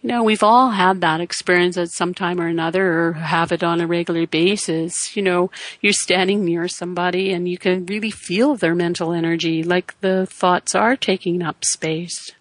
You 0.02 0.10
know, 0.10 0.22
we've 0.22 0.42
all 0.42 0.72
had 0.72 1.00
that 1.00 1.22
experience 1.22 1.78
at 1.78 1.90
some 1.90 2.12
time 2.12 2.38
or 2.38 2.46
another 2.46 3.00
or 3.00 3.12
have 3.14 3.50
it 3.50 3.64
on 3.64 3.80
a 3.80 3.86
regular 3.86 4.26
basis. 4.26 5.16
You 5.16 5.22
know, 5.22 5.50
you're 5.80 5.94
standing 5.94 6.44
near 6.44 6.68
somebody 6.68 7.32
and 7.32 7.48
you 7.48 7.56
can 7.56 7.86
really 7.86 8.10
feel 8.10 8.56
their 8.56 8.74
mental 8.74 9.12
energy, 9.12 9.62
like 9.62 9.98
the 10.00 10.26
thoughts 10.26 10.74
are 10.74 10.96
taking 10.96 11.42
up 11.42 11.64
space. 11.64 12.32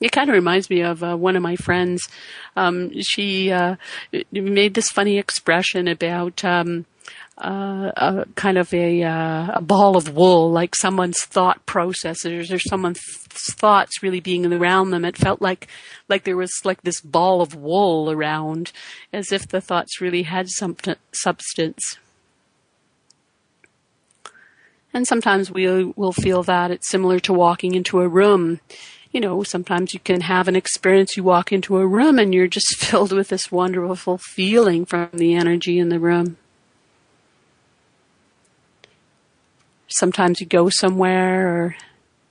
It 0.00 0.12
kind 0.12 0.28
of 0.28 0.34
reminds 0.34 0.68
me 0.68 0.82
of 0.82 1.02
uh, 1.02 1.16
one 1.16 1.36
of 1.36 1.42
my 1.42 1.56
friends. 1.56 2.08
Um, 2.54 2.92
she 3.00 3.50
uh, 3.50 3.76
made 4.30 4.74
this 4.74 4.88
funny 4.88 5.16
expression 5.16 5.88
about 5.88 6.44
um, 6.44 6.84
uh, 7.38 7.92
a 7.96 8.26
kind 8.34 8.56
of 8.56 8.72
a, 8.72 9.02
uh, 9.02 9.48
a 9.54 9.60
ball 9.60 9.96
of 9.96 10.14
wool, 10.14 10.50
like 10.50 10.74
someone's 10.74 11.22
thought 11.22 11.64
processes 11.66 12.50
or 12.50 12.58
someone's 12.58 13.00
thoughts 13.28 14.02
really 14.02 14.20
being 14.20 14.50
around 14.50 14.90
them. 14.90 15.04
It 15.04 15.18
felt 15.18 15.42
like 15.42 15.68
like 16.08 16.24
there 16.24 16.36
was 16.36 16.52
like 16.64 16.82
this 16.82 17.00
ball 17.00 17.42
of 17.42 17.54
wool 17.54 18.10
around, 18.10 18.72
as 19.12 19.32
if 19.32 19.48
the 19.48 19.60
thoughts 19.60 20.00
really 20.00 20.22
had 20.22 20.48
some 20.48 20.76
substance. 21.12 21.98
And 24.94 25.06
sometimes 25.06 25.50
we 25.50 25.84
will 25.84 26.12
feel 26.12 26.42
that 26.44 26.70
it's 26.70 26.88
similar 26.88 27.20
to 27.20 27.32
walking 27.34 27.74
into 27.74 28.00
a 28.00 28.08
room 28.08 28.60
you 29.12 29.20
know, 29.20 29.42
sometimes 29.42 29.94
you 29.94 30.00
can 30.00 30.20
have 30.20 30.46
an 30.46 30.56
experience, 30.56 31.16
you 31.16 31.22
walk 31.22 31.50
into 31.50 31.78
a 31.78 31.86
room 31.86 32.18
and 32.18 32.34
you're 32.34 32.46
just 32.46 32.76
filled 32.78 33.12
with 33.12 33.28
this 33.28 33.50
wonderful 33.50 34.18
feeling 34.18 34.84
from 34.84 35.08
the 35.14 35.34
energy 35.34 35.78
in 35.78 35.88
the 35.88 35.98
room. 35.98 36.36
Sometimes 39.88 40.40
you 40.40 40.46
go 40.46 40.68
somewhere 40.68 41.48
or 41.48 41.76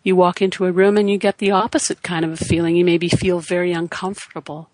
you 0.04 0.16
walk 0.16 0.42
into 0.42 0.66
a 0.66 0.72
room 0.72 0.98
and 0.98 1.10
you 1.10 1.18
get 1.18 1.40
the 1.40 1.52
opposite 1.52 2.04
kind 2.04 2.24
of 2.24 2.32
a 2.32 2.38
feeling. 2.38 2.76
You 2.76 2.86
maybe 2.86 3.10
feel 3.10 3.40
very 3.40 3.72
uncomfortable. 3.72 4.70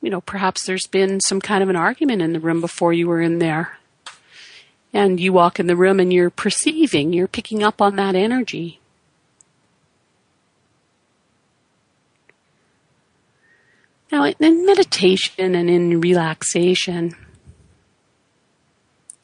You 0.00 0.10
know, 0.10 0.20
perhaps 0.20 0.64
there's 0.64 0.86
been 0.86 1.20
some 1.20 1.40
kind 1.40 1.62
of 1.62 1.68
an 1.68 1.76
argument 1.76 2.22
in 2.22 2.32
the 2.32 2.40
room 2.40 2.60
before 2.60 2.92
you 2.92 3.08
were 3.08 3.20
in 3.20 3.38
there. 3.38 3.78
And 4.92 5.20
you 5.20 5.32
walk 5.32 5.60
in 5.60 5.66
the 5.66 5.76
room 5.76 6.00
and 6.00 6.12
you're 6.12 6.30
perceiving, 6.30 7.12
you're 7.12 7.28
picking 7.28 7.62
up 7.62 7.80
on 7.80 7.96
that 7.96 8.14
energy. 8.14 8.80
Now, 14.10 14.24
in 14.24 14.66
meditation 14.66 15.54
and 15.54 15.70
in 15.70 16.00
relaxation, 16.00 17.14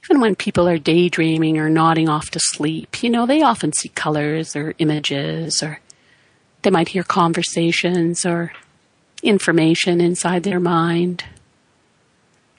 even 0.09 0.21
when 0.21 0.37
people 0.37 0.69
are 0.69 0.79
daydreaming 0.79 1.59
or 1.59 1.69
nodding 1.69 2.09
off 2.09 2.31
to 2.31 2.41
sleep, 2.41 3.03
you 3.03 3.11
know, 3.11 3.27
they 3.27 3.43
often 3.43 3.73
see 3.73 3.89
colors 3.89 4.55
or 4.55 4.75
images, 4.79 5.63
or 5.63 5.81
they 6.63 6.71
might 6.71 6.89
hear 6.89 7.03
conversations 7.03 8.25
or 8.25 8.53
information 9.23 10.01
inside 10.01 10.43
their 10.43 10.61
mind. 10.61 11.25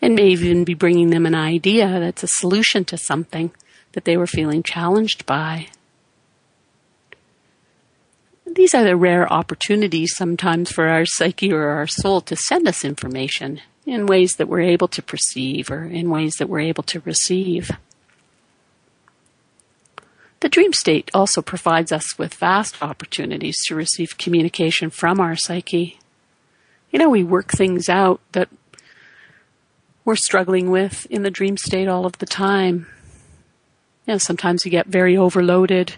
and 0.01 0.13
may 0.13 0.27
even 0.27 0.63
be 0.63 0.75
bringing 0.75 1.09
them 1.09 1.25
an 1.25 1.33
idea 1.33 1.99
that's 1.99 2.21
a 2.23 2.27
solution 2.27 2.85
to 2.85 2.97
something 2.97 3.49
that 3.93 4.05
they 4.05 4.15
were 4.15 4.27
feeling 4.27 4.61
challenged 4.61 5.25
by 5.25 5.67
these 8.45 8.73
are 8.73 8.83
the 8.83 8.95
rare 8.95 9.31
opportunities 9.31 10.13
sometimes 10.15 10.71
for 10.71 10.87
our 10.87 11.05
psyche 11.05 11.51
or 11.51 11.67
our 11.69 11.87
soul 11.87 12.21
to 12.21 12.35
send 12.35 12.67
us 12.67 12.85
information 12.85 13.61
in 13.87 14.05
ways 14.05 14.35
that 14.35 14.49
we're 14.49 14.59
able 14.59 14.89
to 14.89 15.01
perceive 15.01 15.71
or 15.71 15.85
in 15.85 16.09
ways 16.09 16.33
that 16.35 16.49
we're 16.49 16.59
able 16.59 16.83
to 16.83 16.99
receive. 16.99 17.71
The 20.41 20.49
dream 20.49 20.73
state 20.73 21.09
also 21.13 21.41
provides 21.41 21.91
us 21.91 22.17
with 22.19 22.33
vast 22.33 22.83
opportunities 22.83 23.55
to 23.65 23.75
receive 23.75 24.17
communication 24.17 24.89
from 24.89 25.19
our 25.21 25.35
psyche. 25.35 25.99
You 26.91 26.99
know, 26.99 27.09
we 27.09 27.23
work 27.23 27.51
things 27.51 27.87
out 27.87 28.19
that 28.33 28.49
we're 30.03 30.15
struggling 30.15 30.69
with 30.69 31.07
in 31.09 31.23
the 31.23 31.31
dream 31.31 31.57
state 31.57 31.87
all 31.87 32.05
of 32.05 32.17
the 32.19 32.25
time. 32.25 32.87
You 34.05 34.13
know, 34.13 34.17
sometimes 34.17 34.63
you 34.63 34.69
get 34.69 34.87
very 34.87 35.17
overloaded 35.17 35.95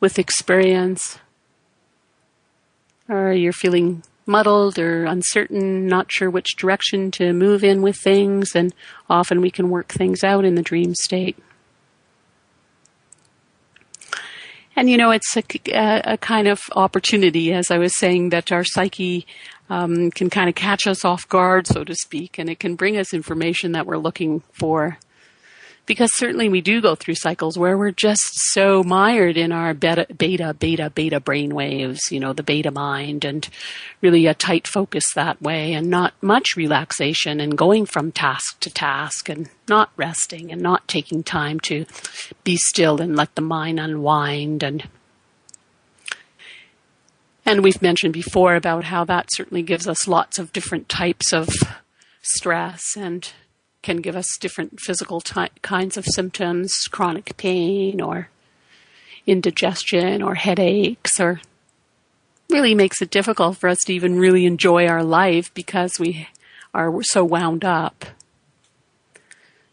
with 0.00 0.18
experience 0.18 1.18
or 3.08 3.32
you're 3.32 3.52
feeling 3.52 4.02
muddled 4.26 4.78
or 4.78 5.04
uncertain, 5.04 5.86
not 5.86 6.10
sure 6.10 6.30
which 6.30 6.56
direction 6.56 7.10
to 7.12 7.32
move 7.32 7.64
in 7.64 7.82
with 7.82 7.96
things, 7.96 8.54
and 8.54 8.74
often 9.08 9.40
we 9.40 9.50
can 9.50 9.70
work 9.70 9.88
things 9.88 10.22
out 10.22 10.44
in 10.44 10.54
the 10.54 10.62
dream 10.62 10.94
state. 10.94 11.36
And 14.74 14.88
you 14.88 14.96
know, 14.96 15.10
it's 15.10 15.36
a, 15.36 15.42
a, 16.12 16.16
kind 16.16 16.48
of 16.48 16.60
opportunity, 16.74 17.52
as 17.52 17.70
I 17.70 17.78
was 17.78 17.96
saying, 17.98 18.30
that 18.30 18.50
our 18.50 18.64
psyche 18.64 19.26
um, 19.68 20.10
can 20.10 20.30
kind 20.30 20.48
of 20.48 20.54
catch 20.54 20.86
us 20.86 21.04
off 21.04 21.28
guard, 21.28 21.66
so 21.66 21.84
to 21.84 21.94
speak, 21.94 22.38
and 22.38 22.48
it 22.48 22.58
can 22.58 22.74
bring 22.74 22.96
us 22.96 23.12
information 23.12 23.72
that 23.72 23.86
we're 23.86 23.98
looking 23.98 24.40
for. 24.52 24.98
Because 25.86 26.14
certainly 26.14 26.48
we 26.48 26.60
do 26.60 26.80
go 26.80 26.94
through 26.94 27.16
cycles 27.16 27.58
where 27.58 27.76
we're 27.76 27.90
just 27.90 28.22
so 28.52 28.82
mired 28.82 29.36
in 29.36 29.50
our 29.50 29.74
beta, 29.74 30.06
beta, 30.16 30.54
beta, 30.54 30.90
beta 30.90 31.18
brain 31.18 31.54
waves, 31.54 32.00
you 32.10 32.20
know, 32.20 32.32
the 32.32 32.42
beta 32.42 32.70
mind 32.70 33.24
and 33.24 33.48
really 34.00 34.26
a 34.26 34.34
tight 34.34 34.68
focus 34.68 35.04
that 35.14 35.42
way 35.42 35.72
and 35.72 35.90
not 35.90 36.14
much 36.22 36.56
relaxation 36.56 37.40
and 37.40 37.58
going 37.58 37.84
from 37.84 38.12
task 38.12 38.60
to 38.60 38.70
task 38.70 39.28
and 39.28 39.48
not 39.68 39.90
resting 39.96 40.52
and 40.52 40.62
not 40.62 40.86
taking 40.86 41.22
time 41.22 41.58
to 41.58 41.84
be 42.44 42.56
still 42.56 43.00
and 43.00 43.16
let 43.16 43.34
the 43.34 43.42
mind 43.42 43.80
unwind 43.80 44.62
and 44.62 44.88
and 47.44 47.64
we've 47.64 47.82
mentioned 47.82 48.12
before 48.12 48.54
about 48.54 48.84
how 48.84 49.04
that 49.04 49.26
certainly 49.32 49.62
gives 49.62 49.88
us 49.88 50.06
lots 50.06 50.38
of 50.38 50.52
different 50.52 50.88
types 50.88 51.32
of 51.32 51.48
stress 52.22 52.96
and 52.96 53.32
can 53.82 53.98
give 53.98 54.16
us 54.16 54.36
different 54.40 54.80
physical 54.80 55.20
ty- 55.20 55.50
kinds 55.62 55.96
of 55.96 56.06
symptoms, 56.06 56.72
chronic 56.90 57.36
pain 57.36 58.00
or 58.00 58.28
indigestion 59.26 60.22
or 60.22 60.34
headaches 60.34 61.20
or 61.20 61.40
really 62.50 62.74
makes 62.74 63.00
it 63.00 63.10
difficult 63.10 63.56
for 63.56 63.68
us 63.68 63.78
to 63.86 63.92
even 63.92 64.18
really 64.18 64.46
enjoy 64.46 64.86
our 64.86 65.02
life 65.02 65.52
because 65.54 65.98
we 65.98 66.28
are 66.74 67.02
so 67.02 67.24
wound 67.24 67.64
up. 67.64 68.04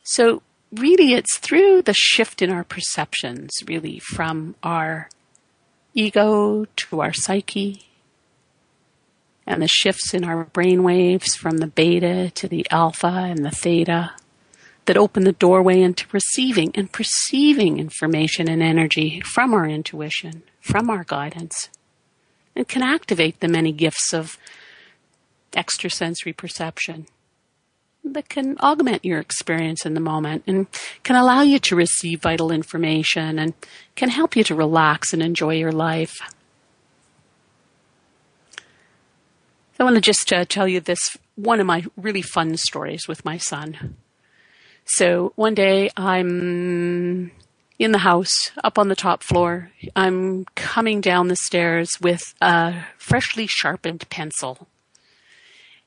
So 0.03 0.41
really 0.71 1.13
it's 1.13 1.37
through 1.37 1.81
the 1.81 1.93
shift 1.93 2.41
in 2.41 2.51
our 2.51 2.63
perceptions 2.63 3.51
really 3.67 3.99
from 3.99 4.55
our 4.63 5.09
ego 5.93 6.65
to 6.75 7.01
our 7.01 7.13
psyche 7.13 7.88
and 9.49 9.63
the 9.63 9.67
shifts 9.67 10.13
in 10.13 10.23
our 10.23 10.45
brain 10.45 10.83
waves 10.83 11.35
from 11.35 11.57
the 11.57 11.67
beta 11.67 12.31
to 12.35 12.47
the 12.47 12.65
alpha 12.69 13.07
and 13.07 13.43
the 13.43 13.51
theta 13.51 14.11
that 14.85 14.95
open 14.95 15.23
the 15.23 15.33
doorway 15.33 15.81
into 15.81 16.05
receiving 16.11 16.71
and 16.75 16.91
perceiving 16.91 17.79
information 17.79 18.47
and 18.47 18.61
energy 18.61 19.19
from 19.21 19.53
our 19.53 19.67
intuition, 19.67 20.43
from 20.61 20.89
our 20.89 21.03
guidance, 21.03 21.69
and 22.55 22.67
can 22.67 22.83
activate 22.83 23.39
the 23.39 23.47
many 23.47 23.71
gifts 23.71 24.13
of 24.13 24.37
extrasensory 25.55 26.31
perception 26.31 27.07
that 28.03 28.29
can 28.29 28.55
augment 28.59 29.03
your 29.03 29.19
experience 29.19 29.83
in 29.83 29.95
the 29.95 29.99
moment 29.99 30.43
and 30.45 30.67
can 31.03 31.15
allow 31.15 31.41
you 31.41 31.57
to 31.57 31.75
receive 31.75 32.21
vital 32.21 32.51
information 32.51 33.39
and 33.39 33.53
can 33.95 34.09
help 34.09 34.35
you 34.35 34.43
to 34.43 34.55
relax 34.55 35.11
and 35.11 35.23
enjoy 35.23 35.55
your 35.55 35.71
life. 35.71 36.19
I 39.79 39.85
want 39.85 39.95
to 39.95 40.01
just 40.01 40.33
uh, 40.33 40.43
tell 40.43 40.67
you 40.67 40.81
this 40.81 40.99
one 41.35 41.61
of 41.61 41.65
my 41.65 41.85
really 41.95 42.21
fun 42.21 42.57
stories 42.57 43.07
with 43.07 43.23
my 43.23 43.37
son. 43.37 43.95
So 44.83 45.31
one 45.37 45.53
day 45.55 45.89
I'm 45.95 47.31
in 47.77 47.91
the 47.93 47.99
house 47.99 48.51
up 48.61 48.77
on 48.77 48.89
the 48.89 48.95
top 48.95 49.23
floor. 49.23 49.71
I'm 49.95 50.43
coming 50.55 50.99
down 50.99 51.29
the 51.29 51.37
stairs 51.37 51.91
with 52.01 52.33
a 52.41 52.83
freshly 52.97 53.47
sharpened 53.47 54.09
pencil. 54.09 54.67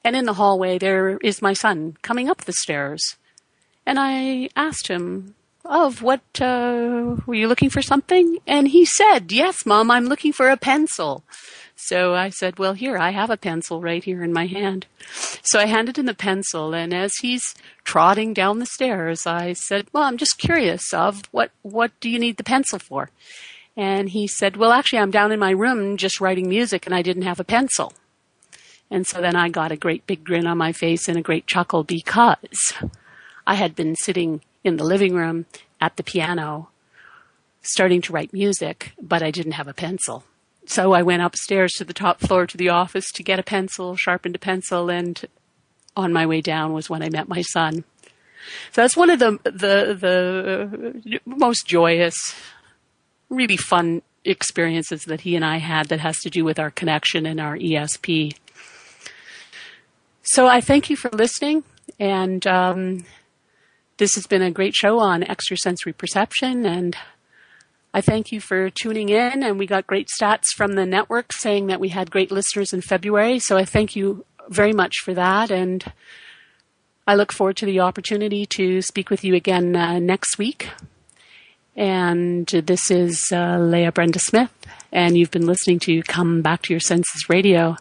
And 0.03 0.17
in 0.17 0.25
the 0.25 0.35
hallway 0.35 0.79
there 0.79 1.19
is 1.19 1.43
my 1.43 1.53
son 1.53 1.99
coming 2.01 2.31
up 2.31 2.45
the 2.45 2.55
stairs. 2.55 3.17
And 3.85 3.99
I 4.01 4.49
asked 4.57 4.89
him, 4.89 5.35
of 5.65 6.03
what, 6.03 6.23
uh, 6.41 7.17
were 7.27 7.35
you 7.35 7.47
looking 7.47 7.71
for 7.71 7.83
something? 7.83 8.39
And 8.47 8.69
he 8.69 8.85
said, 8.85 9.31
yes, 9.31 9.65
mom, 9.65 9.91
I'm 9.91 10.07
looking 10.07 10.33
for 10.33 10.49
a 10.49 10.57
pencil. 10.57 11.25
So 11.87 12.15
I 12.15 12.29
said, 12.29 12.61
well, 12.61 12.75
here, 12.75 12.97
I 12.97 13.11
have 13.11 13.29
a 13.29 13.37
pencil 13.37 13.81
right 13.81 14.05
here 14.05 14.23
in 14.23 14.33
my 14.33 14.47
hand. 14.47 14.87
So 15.43 15.59
I 15.59 15.67
handed 15.67 15.99
him 15.99 16.07
the 16.07 16.15
pencil, 16.15 16.75
and 16.75 16.95
as 16.95 17.17
he's 17.17 17.57
trotting 17.83 18.35
down 18.35 18.61
the 18.61 18.67
stairs, 18.67 19.27
I 19.27 19.55
said, 19.55 19.89
well, 19.93 20.05
I'm 20.05 20.17
just 20.17 20.39
curious 20.39 20.95
of 20.95 21.23
what, 21.33 21.51
what 21.63 21.91
do 21.99 22.09
you 22.09 22.21
need 22.21 22.37
the 22.37 22.45
pencil 22.45 22.79
for? 22.79 23.11
And 23.77 24.11
he 24.11 24.29
said, 24.29 24.57
well, 24.57 24.71
actually, 24.71 25.01
I'm 25.01 25.11
down 25.11 25.33
in 25.33 25.41
my 25.41 25.51
room 25.51 25.97
just 25.97 26.21
writing 26.21 26.49
music, 26.49 26.87
and 26.87 26.95
I 26.95 27.03
didn't 27.03 27.25
have 27.25 27.41
a 27.41 27.45
pencil. 27.45 27.93
And 28.89 29.05
so 29.05 29.21
then 29.21 29.35
I 29.35 29.49
got 29.49 29.73
a 29.73 29.77
great 29.77 30.07
big 30.07 30.23
grin 30.23 30.47
on 30.47 30.59
my 30.59 30.73
face 30.73 31.09
and 31.09 31.19
a 31.19 31.23
great 31.23 31.49
chuckle 31.49 31.83
because 31.83 32.75
I 33.45 33.55
had 33.55 33.75
been 33.75 33.97
sitting 33.97 34.43
in 34.63 34.77
the 34.77 34.85
living 34.85 35.17
room 35.17 35.47
at 35.81 35.97
the 35.97 36.05
piano 36.05 36.69
starting 37.61 38.03
to 38.03 38.13
write 38.13 38.33
music, 38.33 38.93
but 39.03 39.21
I 39.23 39.33
didn't 39.33 39.53
have 39.53 39.67
a 39.67 39.75
pencil 39.75 40.23
so 40.73 40.95
I 40.95 41.03
went 41.03 41.21
upstairs 41.21 41.73
to 41.75 41.85
the 41.85 41.93
top 41.93 42.21
floor 42.21 42.47
to 42.47 42.57
the 42.57 42.71
office 42.71 43.13
to 43.13 43.23
get 43.23 43.39
a 43.39 43.43
pencil, 43.43 43.95
sharpened 43.95 44.37
a 44.37 44.39
pencil, 44.39 44.89
and 44.89 45.23
on 45.95 46.15
my 46.15 46.25
way 46.25 46.41
down 46.41 46.73
was 46.73 46.89
when 46.89 47.03
I 47.03 47.11
met 47.11 47.29
my 47.29 47.43
son. 47.43 47.85
So 48.73 48.81
that's 48.81 48.97
one 48.97 49.11
of 49.11 49.19
the 49.19 49.33
the 49.45 49.95
the 49.95 51.21
most 51.27 51.67
joyous, 51.67 52.17
really 53.29 53.59
fun 53.59 54.01
experiences 54.25 55.03
that 55.03 55.21
he 55.21 55.37
and 55.37 55.45
I 55.45 55.59
had 55.59 55.89
that 55.89 56.01
has 56.01 56.19
to 56.21 56.31
do 56.31 56.43
with 56.43 56.59
our 56.59 56.71
connection 56.71 57.27
and 57.27 57.39
our 57.39 57.57
ESP. 57.59 58.35
So 60.23 60.47
I 60.47 60.63
thank 60.63 60.89
you 60.89 60.97
for 60.97 61.11
listening, 61.11 61.65
and 62.01 62.47
um, 62.47 63.05
this 63.99 64.15
has 64.15 64.27
been 64.27 64.43
a 64.43 64.51
great 64.51 64.75
show 64.75 64.99
on 65.01 65.23
extrasensory 65.23 65.93
perception 65.93 66.65
and 66.65 66.97
I 67.95 68.01
thank 68.01 68.33
you 68.33 68.41
for 68.41 68.71
tuning 68.71 69.11
in, 69.11 69.43
and 69.43 69.59
we 69.59 69.67
got 69.67 69.87
great 69.87 70.09
stats 70.09 70.47
from 70.57 70.73
the 70.73 70.87
network 70.87 71.33
saying 71.33 71.67
that 71.67 71.81
we 71.81 71.91
had 71.91 72.11
great 72.11 72.31
listeners 72.31 72.73
in 72.73 72.81
February. 72.81 73.39
So 73.39 73.59
I 73.59 73.67
thank 73.67 73.95
you 73.95 74.25
very 74.49 74.73
much 74.73 74.97
for 75.05 75.13
that, 75.13 75.51
and 75.51 75.85
I 77.07 77.15
look 77.15 77.33
forward 77.33 77.57
to 77.59 77.67
the 77.67 77.81
opportunity 77.81 78.47
to 78.57 78.81
speak 78.81 79.11
with 79.11 79.25
you 79.25 79.35
again 79.35 79.77
uh, 79.77 79.99
next 79.99 80.39
week. 80.39 80.71
And 81.77 82.47
this 82.47 82.91
is 82.91 83.31
uh, 83.33 83.59
Leah 83.59 83.93
Brenda 83.93 84.19
Smith, 84.19 84.53
and 84.91 85.17
you've 85.17 85.31
been 85.31 85.47
listening 85.47 85.79
to 85.81 86.03
Come 86.03 86.41
Back 86.41 86.63
to 86.63 86.73
Your 86.73 86.81
Senses 86.81 87.29
Radio. 87.29 87.77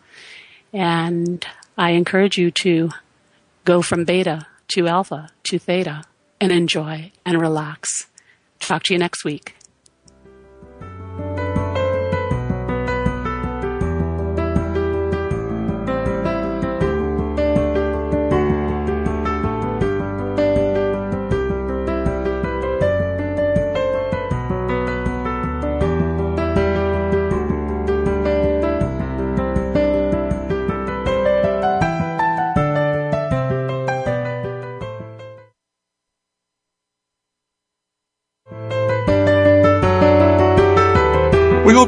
And 0.74 1.46
I 1.78 1.92
encourage 1.92 2.38
you 2.38 2.52
to 2.52 2.90
go 3.64 3.82
from 3.82 4.06
beta 4.06 4.48
to 4.70 4.88
alpha 4.88 5.30
to 5.44 5.60
theta 5.60 6.04
and 6.40 6.52
enjoy 6.52 7.12
and 7.26 7.40
relax. 7.40 8.08
Talk 8.60 8.84
to 8.84 8.94
you 8.94 9.00
next 9.00 9.24
week. 9.24 9.56